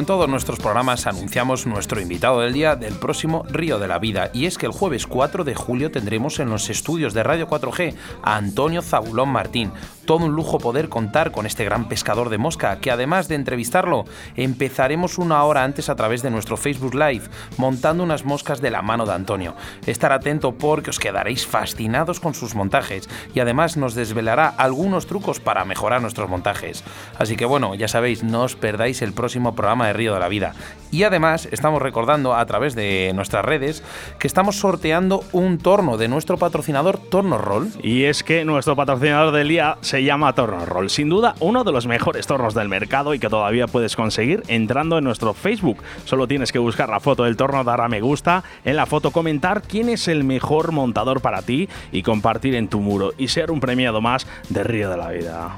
[0.00, 4.30] En todos nuestros programas, anunciamos nuestro invitado del día del próximo Río de la Vida.
[4.32, 7.94] Y es que el jueves 4 de julio tendremos en los estudios de Radio 4G
[8.22, 9.72] a Antonio Zabulón Martín.
[10.10, 14.06] Todo un lujo poder contar con este gran pescador de mosca, que además de entrevistarlo,
[14.34, 18.82] empezaremos una hora antes a través de nuestro Facebook Live, montando unas moscas de la
[18.82, 19.54] mano de Antonio.
[19.86, 25.38] Estar atento porque os quedaréis fascinados con sus montajes y además nos desvelará algunos trucos
[25.38, 26.82] para mejorar nuestros montajes.
[27.16, 30.54] Así que bueno, ya sabéis, no os perdáis el próximo programa Río de la Vida.
[30.90, 33.84] Y además estamos recordando a través de nuestras redes
[34.18, 37.70] que estamos sorteando un torno de nuestro patrocinador Torno Roll.
[37.80, 40.90] Y es que nuestro patrocinador del día se llama Torno Roll.
[40.90, 44.98] Sin duda, uno de los mejores tornos del mercado y que todavía puedes conseguir entrando
[44.98, 45.82] en nuestro Facebook.
[46.04, 49.10] Solo tienes que buscar la foto del torno, dar a me gusta, en la foto
[49.10, 53.50] comentar quién es el mejor montador para ti y compartir en tu muro y ser
[53.50, 55.56] un premiado más de Río de la Vida.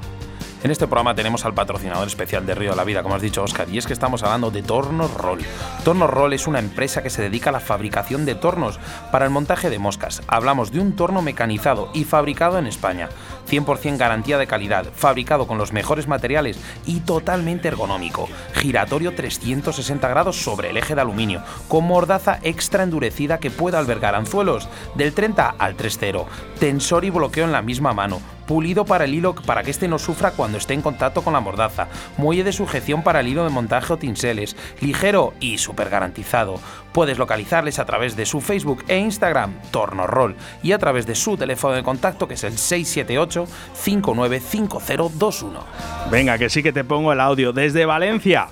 [0.63, 3.43] En este programa tenemos al patrocinador especial de Río de la Vida, como has dicho
[3.43, 5.41] Oscar, y es que estamos hablando de Tornos Roll.
[5.83, 8.79] Tornos Roll es una empresa que se dedica a la fabricación de tornos
[9.11, 10.21] para el montaje de moscas.
[10.25, 13.09] Hablamos de un torno mecanizado y fabricado en España.
[13.49, 18.29] 100% garantía de calidad, fabricado con los mejores materiales y totalmente ergonómico.
[18.53, 24.15] Giratorio 360 grados sobre el eje de aluminio, con mordaza extra endurecida que puede albergar
[24.15, 26.25] anzuelos del 30 al 3.0,
[26.57, 29.99] tensor y bloqueo en la misma mano, pulido para el hilo para que este no
[29.99, 31.87] sufra cuando esté en contacto con la mordaza,
[32.17, 36.59] muelle de sujeción para el hilo de montaje o tinseles, ligero y súper garantizado.
[36.91, 41.37] Puedes localizarles a través de su Facebook e Instagram, Tornorroll, y a través de su
[41.37, 45.63] teléfono de contacto que es el 678 595021.
[46.11, 48.47] Venga, que sí que te pongo el audio desde Valencia.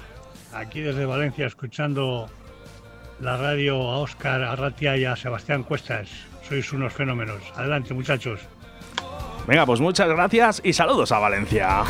[0.53, 2.29] Aquí desde Valencia escuchando
[3.19, 6.09] la radio a Óscar Arratia y a Sebastián Cuestas.
[6.47, 7.41] Sois unos fenómenos.
[7.55, 8.41] Adelante, muchachos.
[9.47, 11.83] Venga, pues muchas gracias y saludos a Valencia.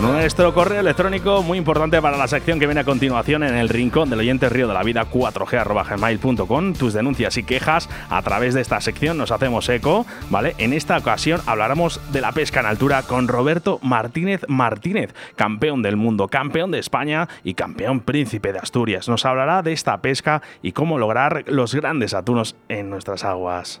[0.00, 4.10] Nuestro correo electrónico muy importante para la sección que viene a continuación en el rincón
[4.10, 6.74] del oyente río de la vida 4g.gmail.com.
[6.74, 10.54] Tus denuncias y quejas a través de esta sección nos hacemos eco, ¿vale?
[10.58, 15.96] En esta ocasión hablaremos de la pesca en altura con Roberto Martínez Martínez, campeón del
[15.96, 19.08] mundo, campeón de España y campeón príncipe de Asturias.
[19.08, 23.80] Nos hablará de esta pesca y cómo lograr los grandes atunos en nuestras aguas.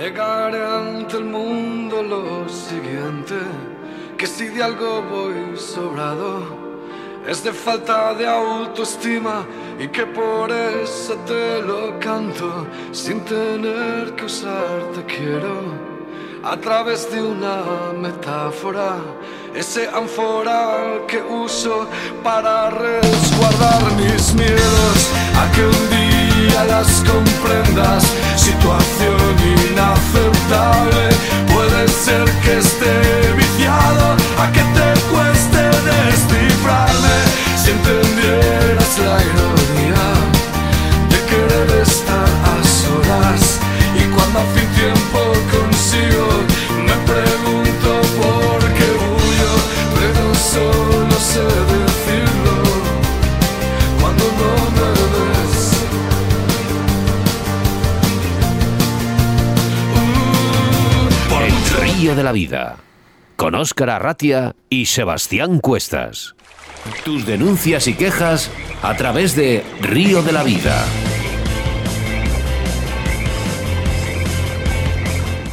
[0.00, 3.34] Negaré ante el mundo lo siguiente,
[4.16, 6.40] que si de algo voy sobrado,
[7.28, 9.44] es de falta de autoestima
[9.78, 15.56] y que por eso te lo canto sin tener que usarte quiero.
[16.44, 18.96] A través de una metáfora,
[19.54, 21.86] ese ánfora que uso
[22.22, 25.52] para resguardar mis miedos a
[26.66, 28.04] las comprendas.
[28.36, 29.36] Situación
[29.70, 31.08] inaceptable,
[31.52, 37.16] puede ser que esté viciado a que te cueste descifrarme
[37.62, 39.99] si entendieras la ironía
[62.00, 62.76] la Vida,
[63.36, 66.34] con Óscar Arratia y Sebastián Cuestas.
[67.04, 68.50] Tus denuncias y quejas
[68.82, 70.82] a través de Río de la Vida.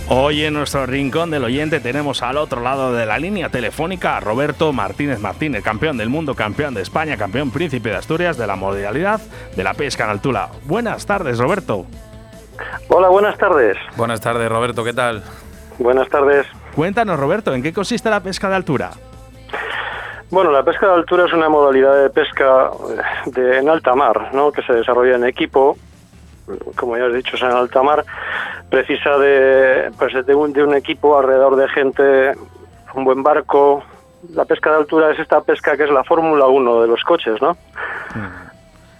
[0.07, 4.21] Hoy en nuestro rincón del oyente tenemos al otro lado de la línea telefónica a
[4.21, 8.55] Roberto Martínez Martínez, campeón del mundo, campeón de España, campeón príncipe de Asturias de la
[8.55, 9.19] modalidad
[9.53, 10.47] de la pesca en altura.
[10.63, 11.85] Buenas tardes, Roberto.
[12.87, 13.75] Hola, buenas tardes.
[13.97, 15.23] Buenas tardes, Roberto, ¿qué tal?
[15.79, 16.47] Buenas tardes.
[16.75, 18.91] Cuéntanos, Roberto, ¿en qué consiste la pesca de altura?
[20.29, 24.29] Bueno, la pesca de altura es una modalidad de pesca eh, de, en alta mar,
[24.33, 24.51] ¿no?
[24.51, 25.77] que se desarrolla en equipo,
[26.75, 28.03] como ya has dicho, es en alta mar,
[28.69, 32.33] precisa de, pues, de, un, de un equipo alrededor de gente,
[32.93, 33.83] un buen barco.
[34.33, 37.41] La pesca de altura es esta pesca que es la Fórmula 1 de los coches,
[37.41, 37.55] ¿no?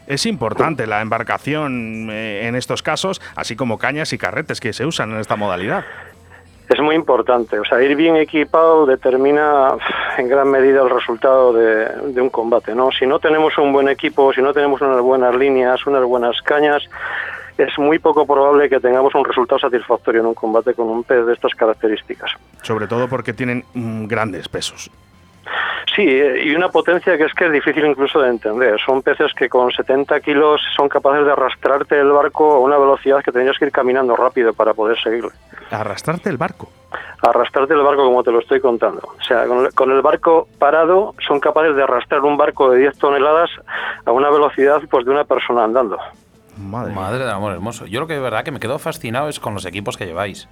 [0.06, 4.86] Es importante la embarcación eh, en estos casos, así como cañas y carretes que se
[4.86, 5.84] usan en esta modalidad.
[6.70, 9.70] Es muy importante, o sea, ir bien equipado determina
[10.18, 12.92] en gran medida el resultado de, de, un combate, ¿no?
[12.92, 16.84] Si no tenemos un buen equipo, si no tenemos unas buenas líneas, unas buenas cañas,
[17.58, 21.26] es muy poco probable que tengamos un resultado satisfactorio en un combate con un pez
[21.26, 22.32] de estas características.
[22.62, 24.92] Sobre todo porque tienen mm, grandes pesos.
[25.96, 28.80] Sí, y una potencia que es que es difícil incluso de entender.
[28.86, 33.24] Son peces que con 70 kilos son capaces de arrastrarte el barco a una velocidad
[33.24, 35.32] que tendrías que ir caminando rápido para poder seguirle.
[35.72, 36.70] ¿Arrastrarte el barco?
[37.22, 39.02] Arrastrarte el barco como te lo estoy contando.
[39.20, 42.80] O sea, con el, con el barco parado son capaces de arrastrar un barco de
[42.80, 43.50] 10 toneladas
[44.06, 45.98] a una velocidad pues de una persona andando.
[46.58, 47.86] Madre, Madre del amor hermoso.
[47.86, 50.48] Yo lo que de verdad que me quedo fascinado es con los equipos que lleváis.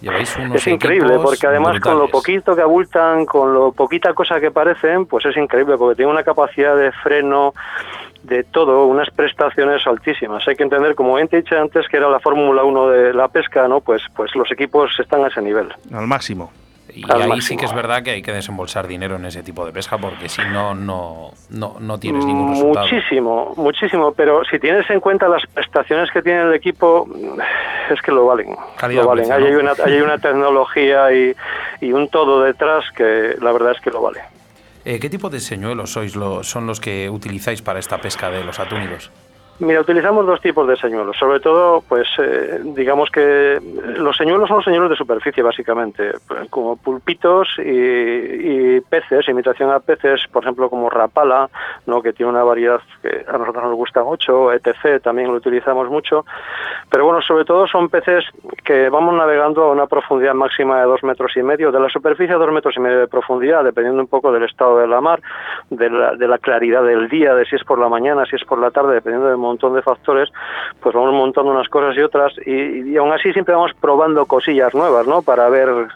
[0.00, 1.82] Lleváis unos es increíble porque además brutales.
[1.82, 5.96] con lo poquito que abultan, con lo poquita cosa que parecen, pues es increíble porque
[5.96, 7.52] tienen una capacidad de freno,
[8.22, 10.46] de todo, unas prestaciones altísimas.
[10.48, 13.14] Hay que entender, como bien te he dicho antes, que era la Fórmula 1 de
[13.14, 13.80] la pesca, ¿no?
[13.80, 15.68] Pues, pues los equipos están a ese nivel.
[15.92, 16.52] Al máximo.
[16.92, 17.42] Y Al ahí máximo.
[17.42, 20.28] sí que es verdad que hay que desembolsar dinero en ese tipo de pesca porque
[20.28, 22.86] si no, no, no, no tienes ningún resultado.
[22.86, 27.06] Muchísimo, muchísimo, pero si tienes en cuenta las prestaciones que tiene el equipo,
[27.90, 28.56] es que lo valen.
[28.76, 29.26] Calidad Lo valen.
[29.28, 29.58] precio, Ahí ¿no?
[29.58, 31.36] hay una, ahí hay una tecnología y,
[31.82, 34.20] y un todo detrás que la verdad es que lo vale.
[34.88, 36.16] Eh, ¿Qué tipo de señuelos sois
[36.48, 39.10] son los que utilizáis para esta pesca de los atúnidos?
[39.60, 41.16] Mira, utilizamos dos tipos de señuelos.
[41.16, 43.60] Sobre todo, pues, eh, digamos que
[43.96, 49.70] los señuelos son los señuelos de superficie, básicamente, pues, como pulpitos y, y peces, imitación
[49.70, 51.50] a peces, por ejemplo, como rapala,
[51.86, 52.00] ¿no?
[52.00, 56.24] que tiene una variedad que a nosotros nos gusta mucho, etc., también lo utilizamos mucho.
[56.88, 58.24] Pero bueno, sobre todo son peces
[58.64, 62.34] que vamos navegando a una profundidad máxima de dos metros y medio, de la superficie
[62.34, 65.20] a dos metros y medio de profundidad, dependiendo un poco del estado de la mar,
[65.70, 68.44] de la, de la claridad del día, de si es por la mañana, si es
[68.44, 70.30] por la tarde, dependiendo del montón de factores,
[70.80, 74.74] pues vamos montando unas cosas y otras y, y aún así siempre vamos probando cosillas
[74.74, 75.22] nuevas, ¿no?
[75.22, 75.88] Para ver,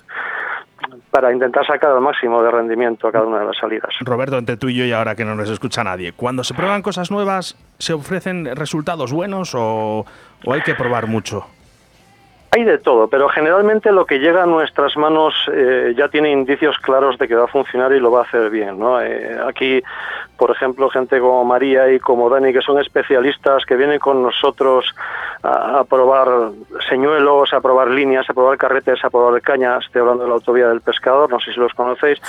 [1.10, 3.90] para intentar sacar al máximo de rendimiento a cada una de las salidas.
[4.00, 6.82] Roberto, entre tú y yo y ahora que no nos escucha nadie, cuando se prueban
[6.82, 10.04] cosas nuevas, ¿se ofrecen resultados buenos o,
[10.44, 11.46] o hay que probar mucho?
[12.54, 16.76] Hay de todo, pero generalmente lo que llega a nuestras manos eh, ya tiene indicios
[16.78, 18.78] claros de que va a funcionar y lo va a hacer bien.
[18.78, 19.00] ¿no?
[19.00, 19.82] Eh, aquí,
[20.36, 24.94] por ejemplo, gente como María y como Dani, que son especialistas, que vienen con nosotros
[25.42, 26.28] a, a probar
[26.88, 29.84] señuelos, a probar líneas, a probar carretes, a probar cañas.
[29.84, 32.20] Estoy hablando de la autovía del pescador, no sé si los conocéis.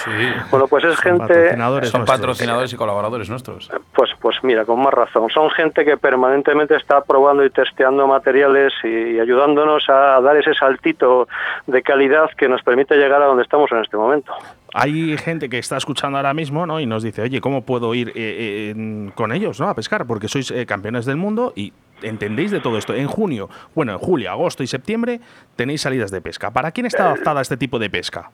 [0.52, 1.28] Bueno, pues es gente...
[1.28, 2.20] patrocinadores Son nuestros.
[2.20, 3.72] patrocinadores y colaboradores nuestros.
[3.96, 5.30] Pues, pues mira, con más razón.
[5.30, 10.54] Son gente que permanentemente está probando y testeando materiales y, y ayudándonos a dar ese
[10.54, 11.28] saltito
[11.68, 14.34] de calidad que nos permite llegar a donde estamos en este momento.
[14.74, 16.80] Hay gente que está escuchando ahora mismo ¿no?
[16.80, 19.70] y nos dice, oye, ¿cómo puedo ir eh, eh, con ellos ¿no?
[19.70, 20.08] a pescar?
[20.08, 22.96] Porque sois eh, campeones del mundo y entendéis de todo esto.
[22.96, 25.22] En junio, bueno, en julio, agosto y septiembre
[25.56, 26.52] tenéis salidas de pesca.
[26.52, 28.32] ¿Para quién está adaptada este tipo de pesca?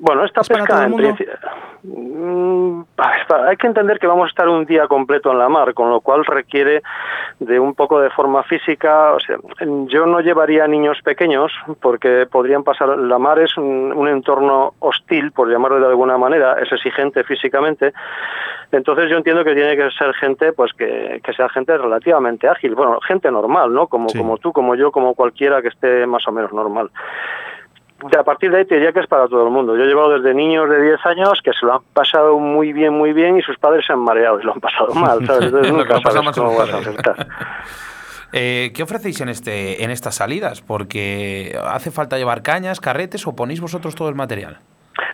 [0.00, 1.34] Bueno, esta ¿Es para todo pesca en principio-
[1.80, 2.82] Mm,
[3.46, 6.00] hay que entender que vamos a estar un día completo en la mar, con lo
[6.00, 6.82] cual requiere
[7.38, 9.12] de un poco de forma física.
[9.12, 9.36] O sea,
[9.86, 12.98] yo no llevaría niños pequeños porque podrían pasar.
[12.98, 17.92] La mar es un, un entorno hostil, por llamarlo de alguna manera, es exigente físicamente.
[18.72, 22.74] Entonces yo entiendo que tiene que ser gente, pues que, que sea gente relativamente ágil,
[22.74, 23.86] bueno, gente normal, ¿no?
[23.86, 24.18] Como, Sí.
[24.18, 26.90] como tú, como yo, como cualquiera que esté más o menos normal.
[28.16, 29.76] A partir de ahí te diría que es para todo el mundo.
[29.76, 32.94] Yo he llevado desde niños de 10 años que se lo han pasado muy bien,
[32.94, 35.46] muy bien y sus padres se han mareado y lo han pasado mal, ¿sabes?
[35.46, 36.78] Entonces nunca sabes cómo vas a.
[38.30, 40.60] Eh, ¿Qué ofrecéis en, este, en estas salidas?
[40.60, 44.58] Porque hace falta llevar cañas, carretes o ponéis vosotros todo el material.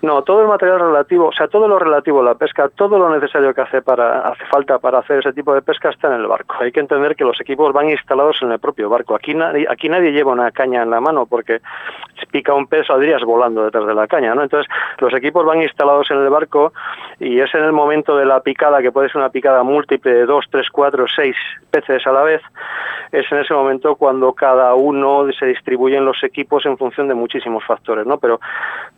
[0.05, 3.09] No, todo el material relativo, o sea, todo lo relativo a la pesca, todo lo
[3.09, 6.26] necesario que hace para hace falta para hacer ese tipo de pesca está en el
[6.26, 6.57] barco.
[6.61, 9.14] Hay que entender que los equipos van instalados en el propio barco.
[9.14, 11.62] Aquí nadie, aquí nadie lleva una caña en la mano porque
[12.20, 14.42] si pica un pez saldrías volando detrás de la caña, ¿no?
[14.42, 16.74] Entonces, los equipos van instalados en el barco
[17.18, 20.26] y es en el momento de la picada, que puede ser una picada múltiple de
[20.26, 21.34] dos, tres, cuatro, seis
[21.70, 22.42] peces a la vez,
[23.11, 27.64] es en ese momento cuando cada uno se distribuyen los equipos en función de muchísimos
[27.64, 28.18] factores, ¿no?
[28.18, 28.38] Pero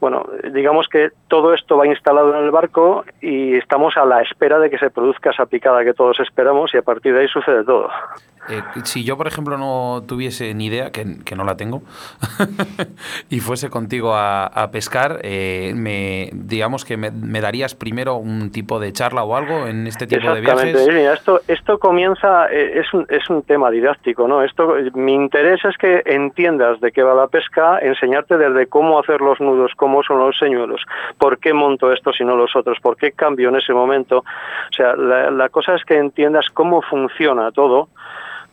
[0.01, 0.96] bueno, digamos que
[1.29, 4.91] todo esto va instalado en el barco y estamos a la espera de que se
[4.91, 7.91] produzca esa picada que todos esperamos y a partir de ahí sucede todo.
[8.49, 11.05] Eh, si yo, por ejemplo, no tuviese ni idea, que,
[11.37, 11.83] no la tengo,
[13.31, 18.93] y fuese contigo a, pescar, eh, me, digamos que me, darías primero un tipo de
[18.93, 20.77] charla o algo en este tipo de viajes.
[20.77, 24.43] esto, esto comienza, eh, es, un, es un tema didáctico, ¿no?
[24.43, 29.21] Esto, mi interés es que entiendas de qué va la pesca, enseñarte desde cómo hacer
[29.21, 30.83] los nudos, cómo son los señuelos,
[31.19, 34.19] por qué monto esto y no los otros, por qué cambio en ese momento.
[34.19, 37.89] O sea, la, la cosa es que entiendas cómo funciona todo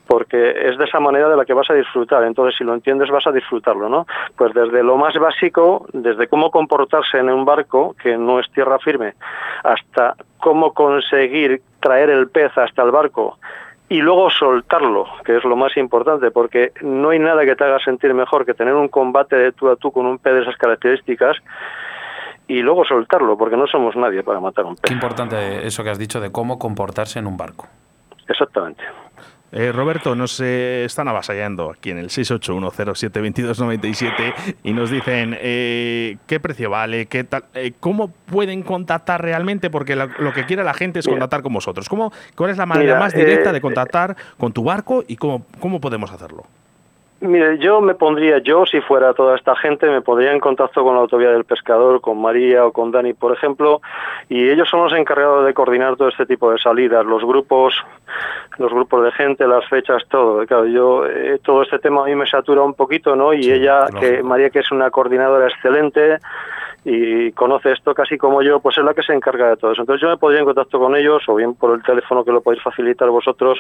[0.07, 2.23] porque es de esa manera de la que vas a disfrutar.
[2.23, 4.05] Entonces, si lo entiendes, vas a disfrutarlo, ¿no?
[4.35, 8.79] Pues desde lo más básico, desde cómo comportarse en un barco que no es tierra
[8.79, 9.13] firme,
[9.63, 13.37] hasta cómo conseguir traer el pez hasta el barco
[13.89, 17.79] y luego soltarlo, que es lo más importante, porque no hay nada que te haga
[17.79, 20.57] sentir mejor que tener un combate de tú a tú con un pez de esas
[20.57, 21.37] características
[22.47, 24.83] y luego soltarlo, porque no somos nadie para matar un pez.
[24.83, 27.67] Qué importante eso que has dicho de cómo comportarse en un barco.
[28.27, 28.83] Exactamente.
[29.55, 36.39] Eh, Roberto, nos eh, están avasallando aquí en el 681072297 y nos dicen eh, qué
[36.39, 37.43] precio vale, qué tal,
[37.79, 41.87] cómo pueden contactar realmente, porque lo, que quiere la gente es contactar con vosotros.
[41.87, 45.79] ¿Cómo, ¿Cuál es la manera más directa de contactar con tu barco y cómo, cómo
[45.79, 46.47] podemos hacerlo?
[47.26, 50.93] Mire, yo me pondría, yo si fuera toda esta gente, me pondría en contacto con
[50.93, 53.80] la Autovía del Pescador, con María o con Dani, por ejemplo,
[54.28, 57.76] y ellos son los encargados de coordinar todo este tipo de salidas, los grupos,
[58.57, 60.45] los grupos de gente, las fechas, todo.
[60.45, 63.34] Claro, yo eh, todo este tema a mí me satura un poquito, ¿no?
[63.34, 66.17] Y ella, que María, que es una coordinadora excelente,
[66.86, 69.82] y conoce esto casi como yo, pues es la que se encarga de todo eso.
[69.82, 72.41] Entonces yo me podría en contacto con ellos, o bien por el teléfono que lo
[72.41, 73.59] podéis facilitar vosotros,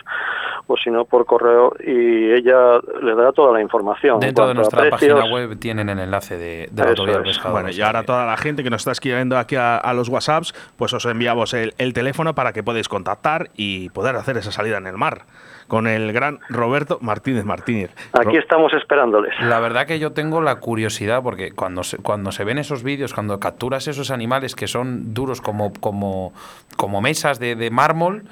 [0.67, 4.19] o si no por correo, y ella les dará toda la información.
[4.19, 7.51] Dentro de nuestra página web tienen el enlace de, de la autovía del pescador.
[7.61, 10.93] Bueno, y ahora toda la gente que nos está escribiendo aquí a, los WhatsApps, pues
[10.93, 14.87] os enviamos el, el teléfono para que podáis contactar y poder hacer esa salida en
[14.87, 15.25] el mar
[15.67, 17.91] con el gran Roberto Martínez Martínez.
[18.13, 19.33] Aquí estamos esperándoles.
[19.41, 23.13] La verdad que yo tengo la curiosidad, porque cuando se, cuando se ven esos vídeos,
[23.13, 26.33] cuando capturas esos animales que son duros como, como,
[26.77, 28.23] como mesas de, de mármol,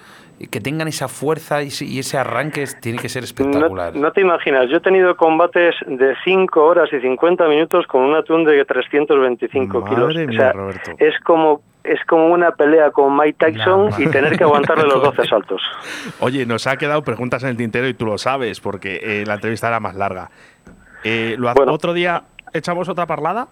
[0.50, 3.96] que tengan esa fuerza y ese arranque tiene que ser espectacular.
[3.96, 8.16] No, te imaginas, yo he tenido combates de 5 horas y 50 minutos con un
[8.16, 10.16] atún de 325 kilos.
[10.54, 10.92] Roberto.
[10.98, 15.26] Es como es como una pelea con Mike Tyson y tener que aguantarle los 12
[15.30, 15.62] saltos.
[16.20, 19.36] Oye, nos ha quedado preguntas en el tintero y tú lo sabes, porque eh, la
[19.36, 20.30] entrevista era más larga.
[21.04, 22.24] Eh, ¿lo ¿Otro día
[22.54, 23.48] echamos otra parlada?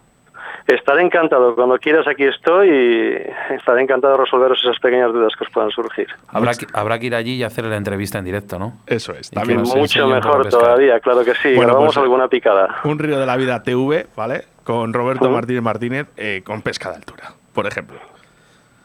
[0.70, 1.54] Estaré encantado.
[1.56, 5.70] Cuando quieras aquí estoy y estaré encantado de resolveros esas pequeñas dudas que os puedan
[5.70, 6.06] surgir.
[6.28, 8.74] Habrá que, habrá que ir allí y hacer la entrevista en directo, ¿no?
[8.86, 9.30] Eso es.
[9.30, 11.54] También mucho mejor todavía, claro que sí.
[11.54, 12.76] Bueno, vamos pues, alguna picada.
[12.84, 14.44] Un río de la vida TV, ¿vale?
[14.62, 17.98] Con Roberto Martínez Martínez eh, con pesca de altura, por ejemplo.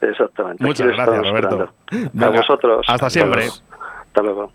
[0.01, 0.63] Exactamente.
[0.63, 1.69] Muchas gracias, Roberto.
[2.19, 2.85] A vosotros.
[2.89, 3.45] Hasta siempre.
[3.45, 4.51] Hasta luego.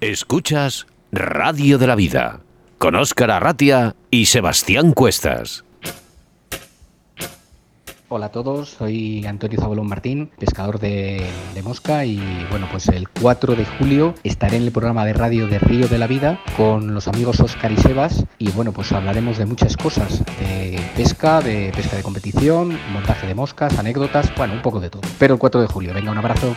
[0.00, 2.40] Escuchas Radio de la Vida
[2.78, 5.65] con Óscar Arratia y Sebastián Cuestas.
[8.16, 11.22] Hola a todos, soy Antonio Zabolón Martín, pescador de,
[11.62, 15.58] mosca y bueno, pues el 4 de julio estaré en el programa de radio de
[15.58, 19.44] Río de la Vida con los amigos Oscar y Sebas y bueno, pues hablaremos de
[19.44, 24.80] muchas cosas, de pesca, de pesca de competición, montaje de moscas, anécdotas, bueno, un poco
[24.80, 25.02] de todo.
[25.18, 26.56] Pero el 4 de julio, venga, un abrazo.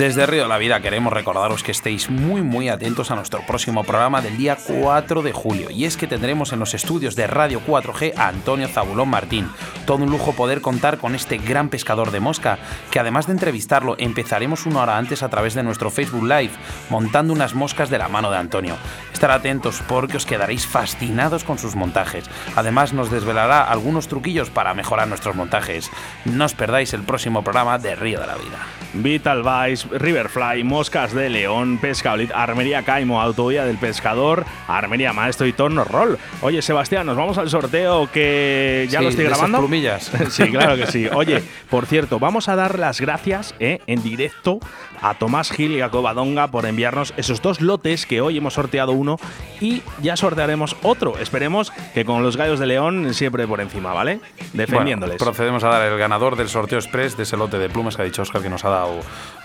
[0.00, 3.84] Desde Río de la Vida queremos recordaros que estéis muy muy atentos a nuestro próximo
[3.84, 7.60] programa del día 4 de julio y es que tendremos en los estudios de Radio
[7.66, 9.50] 4G a Antonio Zabulón Martín.
[9.84, 12.58] Todo un lujo poder contar con este gran pescador de mosca
[12.90, 16.52] que además de entrevistarlo empezaremos una hora antes a través de nuestro Facebook Live
[16.88, 18.76] montando unas moscas de la mano de Antonio.
[19.12, 22.24] Estar atentos porque os quedaréis fascinados con sus montajes.
[22.56, 25.90] Además nos desvelará algunos truquillos para mejorar nuestros montajes.
[26.24, 28.66] No os perdáis el próximo programa de Río de la Vida.
[28.94, 35.52] Vital Vice, Riverfly, Moscas de León, Pesca Armería Caimo, Autovía del Pescador, Armería Maestro y
[35.52, 36.18] Torno Roll.
[36.42, 39.58] Oye, Sebastián, nos vamos al sorteo que ya lo estoy grabando.
[39.58, 40.10] plumillas.
[40.30, 41.08] Sí, claro que sí.
[41.12, 44.60] Oye, por cierto, vamos a dar las gracias eh, en directo
[45.02, 48.92] a Tomás Gil y a Covadonga por enviarnos esos dos lotes que hoy hemos sorteado
[48.92, 49.18] uno
[49.60, 51.18] y ya sortearemos otro.
[51.18, 54.20] Esperemos que con los gallos de León siempre por encima, ¿vale?
[54.52, 55.18] Defendiéndoles.
[55.18, 58.02] Bueno, procedemos a dar el ganador del sorteo express de ese lote de plumas que
[58.02, 59.00] ha dicho Oscar que nos ha dado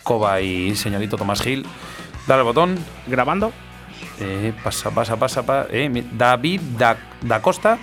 [0.05, 1.65] Cova y señorito Tomás Gil.
[2.27, 2.77] Dale el botón.
[3.07, 3.51] Grabando.
[4.19, 5.67] Eh, pasa, pasa, pasa, pasa.
[5.71, 7.79] Eh, David da, da Costa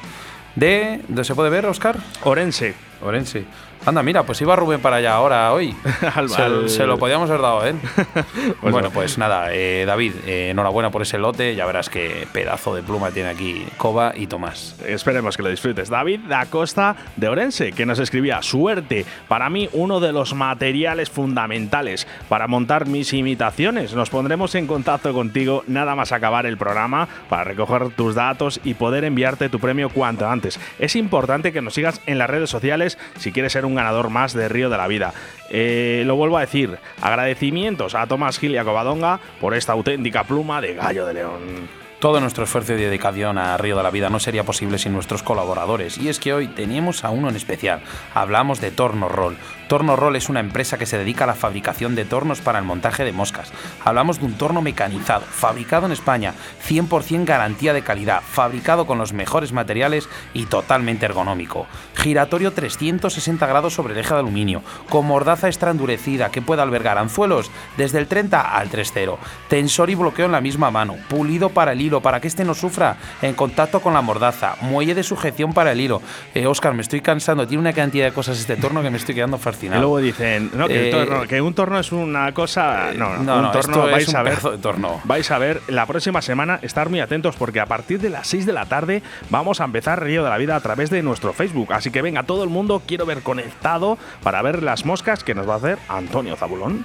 [0.55, 1.03] de.
[1.09, 1.99] ¿Dónde se puede ver, Oscar?
[2.23, 2.75] Orense.
[3.03, 3.45] Orense.
[3.85, 5.74] Anda, mira, pues iba Rubén para allá ahora, hoy.
[6.14, 7.74] Al- se, al- se lo podíamos haber dado, ¿eh?
[8.61, 8.95] Pues bueno, no.
[8.95, 11.57] pues nada, eh, David, eh, enhorabuena por ese lote.
[11.57, 14.76] Ya verás qué pedazo de pluma tiene aquí Cova y Tomás.
[14.87, 15.89] Esperemos que lo disfrutes.
[15.91, 19.05] David da Costa de Orense, que nos escribía suerte.
[19.26, 23.95] Para mí, uno de los materiales fundamentales para montar mis imitaciones.
[23.95, 28.74] Nos pondremos en contacto contigo nada más acabar el programa para recoger tus datos y
[28.74, 30.61] poder enviarte tu premio cuanto antes.
[30.78, 34.33] Es importante que nos sigas en las redes sociales si quieres ser un ganador más
[34.33, 35.12] de Río de la Vida.
[35.51, 40.25] Eh, lo vuelvo a decir, agradecimientos a Tomás Gil y a Covadonga por esta auténtica
[40.25, 41.83] pluma de gallo de león.
[42.03, 45.23] Todo nuestro esfuerzo y dedicación a Río de la Vida no sería posible sin nuestros
[45.23, 45.99] colaboradores.
[45.99, 47.81] Y es que hoy teníamos a uno en especial.
[48.12, 49.37] Hablamos de Torno Roll.
[49.68, 52.64] Torno Roll es una empresa que se dedica a la fabricación de tornos para el
[52.64, 53.52] montaje de moscas.
[53.84, 56.34] Hablamos de un torno mecanizado, fabricado en España,
[56.68, 61.66] 100% garantía de calidad, fabricado con los mejores materiales y totalmente ergonómico.
[61.94, 66.98] Giratorio 360 grados sobre el eje de aluminio, con mordaza extra endurecida que puede albergar
[66.98, 69.16] anzuelos desde el 30 al 3.0.
[69.48, 72.54] Tensor y bloqueo en la misma mano, pulido para el hilo para que este no
[72.54, 76.02] sufra en contacto con la mordaza, muelle de sujeción para el hilo.
[76.34, 79.14] Eh, Oscar, me estoy cansando, tiene una cantidad de cosas este torno que me estoy
[79.14, 82.92] quedando Y luego dicen no, que, el Eh, torno- que un torno es una cosa.
[82.96, 84.38] No, no, no, un no, torno vais un a ver.
[84.40, 85.00] de torno.
[85.04, 88.46] Vais a ver la próxima semana, estar muy atentos porque a partir de las 6
[88.46, 91.72] de la tarde vamos a empezar Río de la Vida a través de nuestro Facebook.
[91.72, 95.48] Así que venga, todo el mundo quiero ver conectado para ver las moscas que nos
[95.48, 96.84] va a hacer Antonio Zabulón.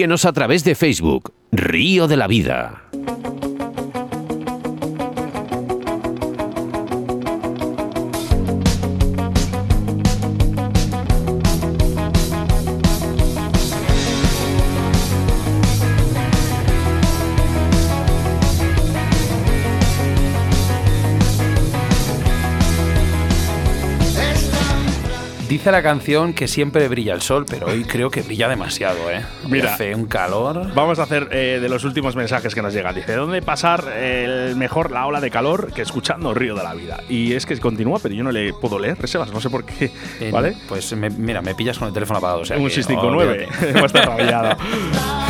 [0.00, 2.89] Síguenos a través de Facebook, Río de la Vida.
[25.60, 29.20] Dice la canción que siempre brilla el sol, pero hoy creo que brilla demasiado, ¿eh?
[29.46, 29.74] Mira.
[29.74, 30.72] hace un calor.
[30.72, 32.94] Vamos a hacer eh, de los últimos mensajes que nos llegan.
[32.94, 37.02] Dice, ¿dónde pasar el mejor la ola de calor que escuchando Río de la Vida?
[37.10, 39.92] Y es que continúa, pero yo no le puedo leer, Sebas, no sé por qué.
[40.18, 40.56] Eh, ¿Vale?
[40.66, 42.40] Pues me- mira, me pillas con el teléfono apagado.
[42.40, 43.44] O sea un que, 659.
[43.44, 43.70] olvídate.
[43.78, 44.56] Hemos estado rayado.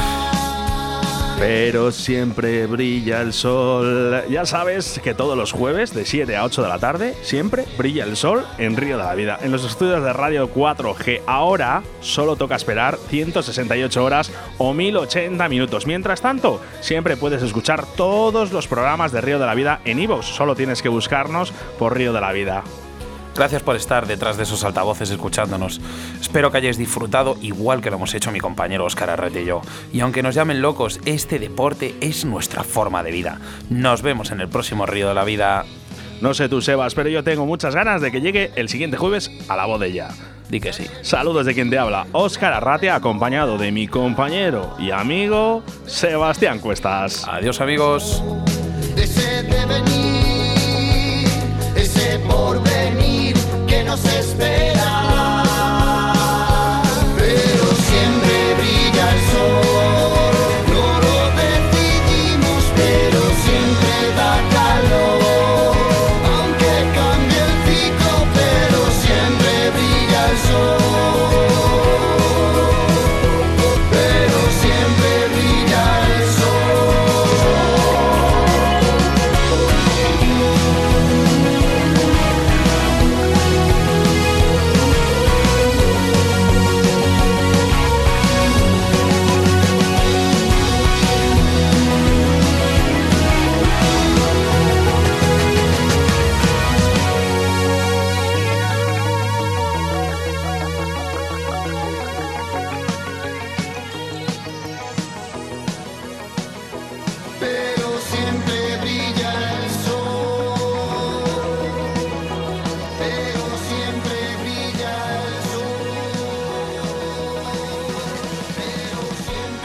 [1.40, 4.24] Pero siempre brilla el sol.
[4.28, 8.04] Ya sabes que todos los jueves de 7 a 8 de la tarde siempre brilla
[8.04, 11.22] el sol en Río de la Vida, en los estudios de Radio 4G.
[11.26, 15.86] Ahora solo toca esperar 168 horas o 1080 minutos.
[15.86, 20.26] Mientras tanto, siempre puedes escuchar todos los programas de Río de la Vida en iVoox.
[20.26, 22.64] Solo tienes que buscarnos por Río de la Vida.
[23.34, 25.80] Gracias por estar detrás de esos altavoces escuchándonos.
[26.20, 29.62] Espero que hayáis disfrutado igual que lo hemos hecho mi compañero Óscar Arrete y yo.
[29.92, 33.40] Y aunque nos llamen locos, este deporte es nuestra forma de vida.
[33.70, 35.64] Nos vemos en el próximo Río de la Vida.
[36.20, 39.30] No sé tú, Sebas, pero yo tengo muchas ganas de que llegue el siguiente jueves
[39.48, 40.08] a la bodella.
[40.50, 40.84] Di que sí.
[41.02, 47.24] Saludos de quien te habla, Óscar Arratia, acompañado de mi compañero y amigo Sebastián Cuestas.
[47.26, 48.22] Adiós amigos.
[48.96, 51.28] ese devenir,
[51.76, 52.79] ese porvenir que
[53.90, 54.49] nos espera.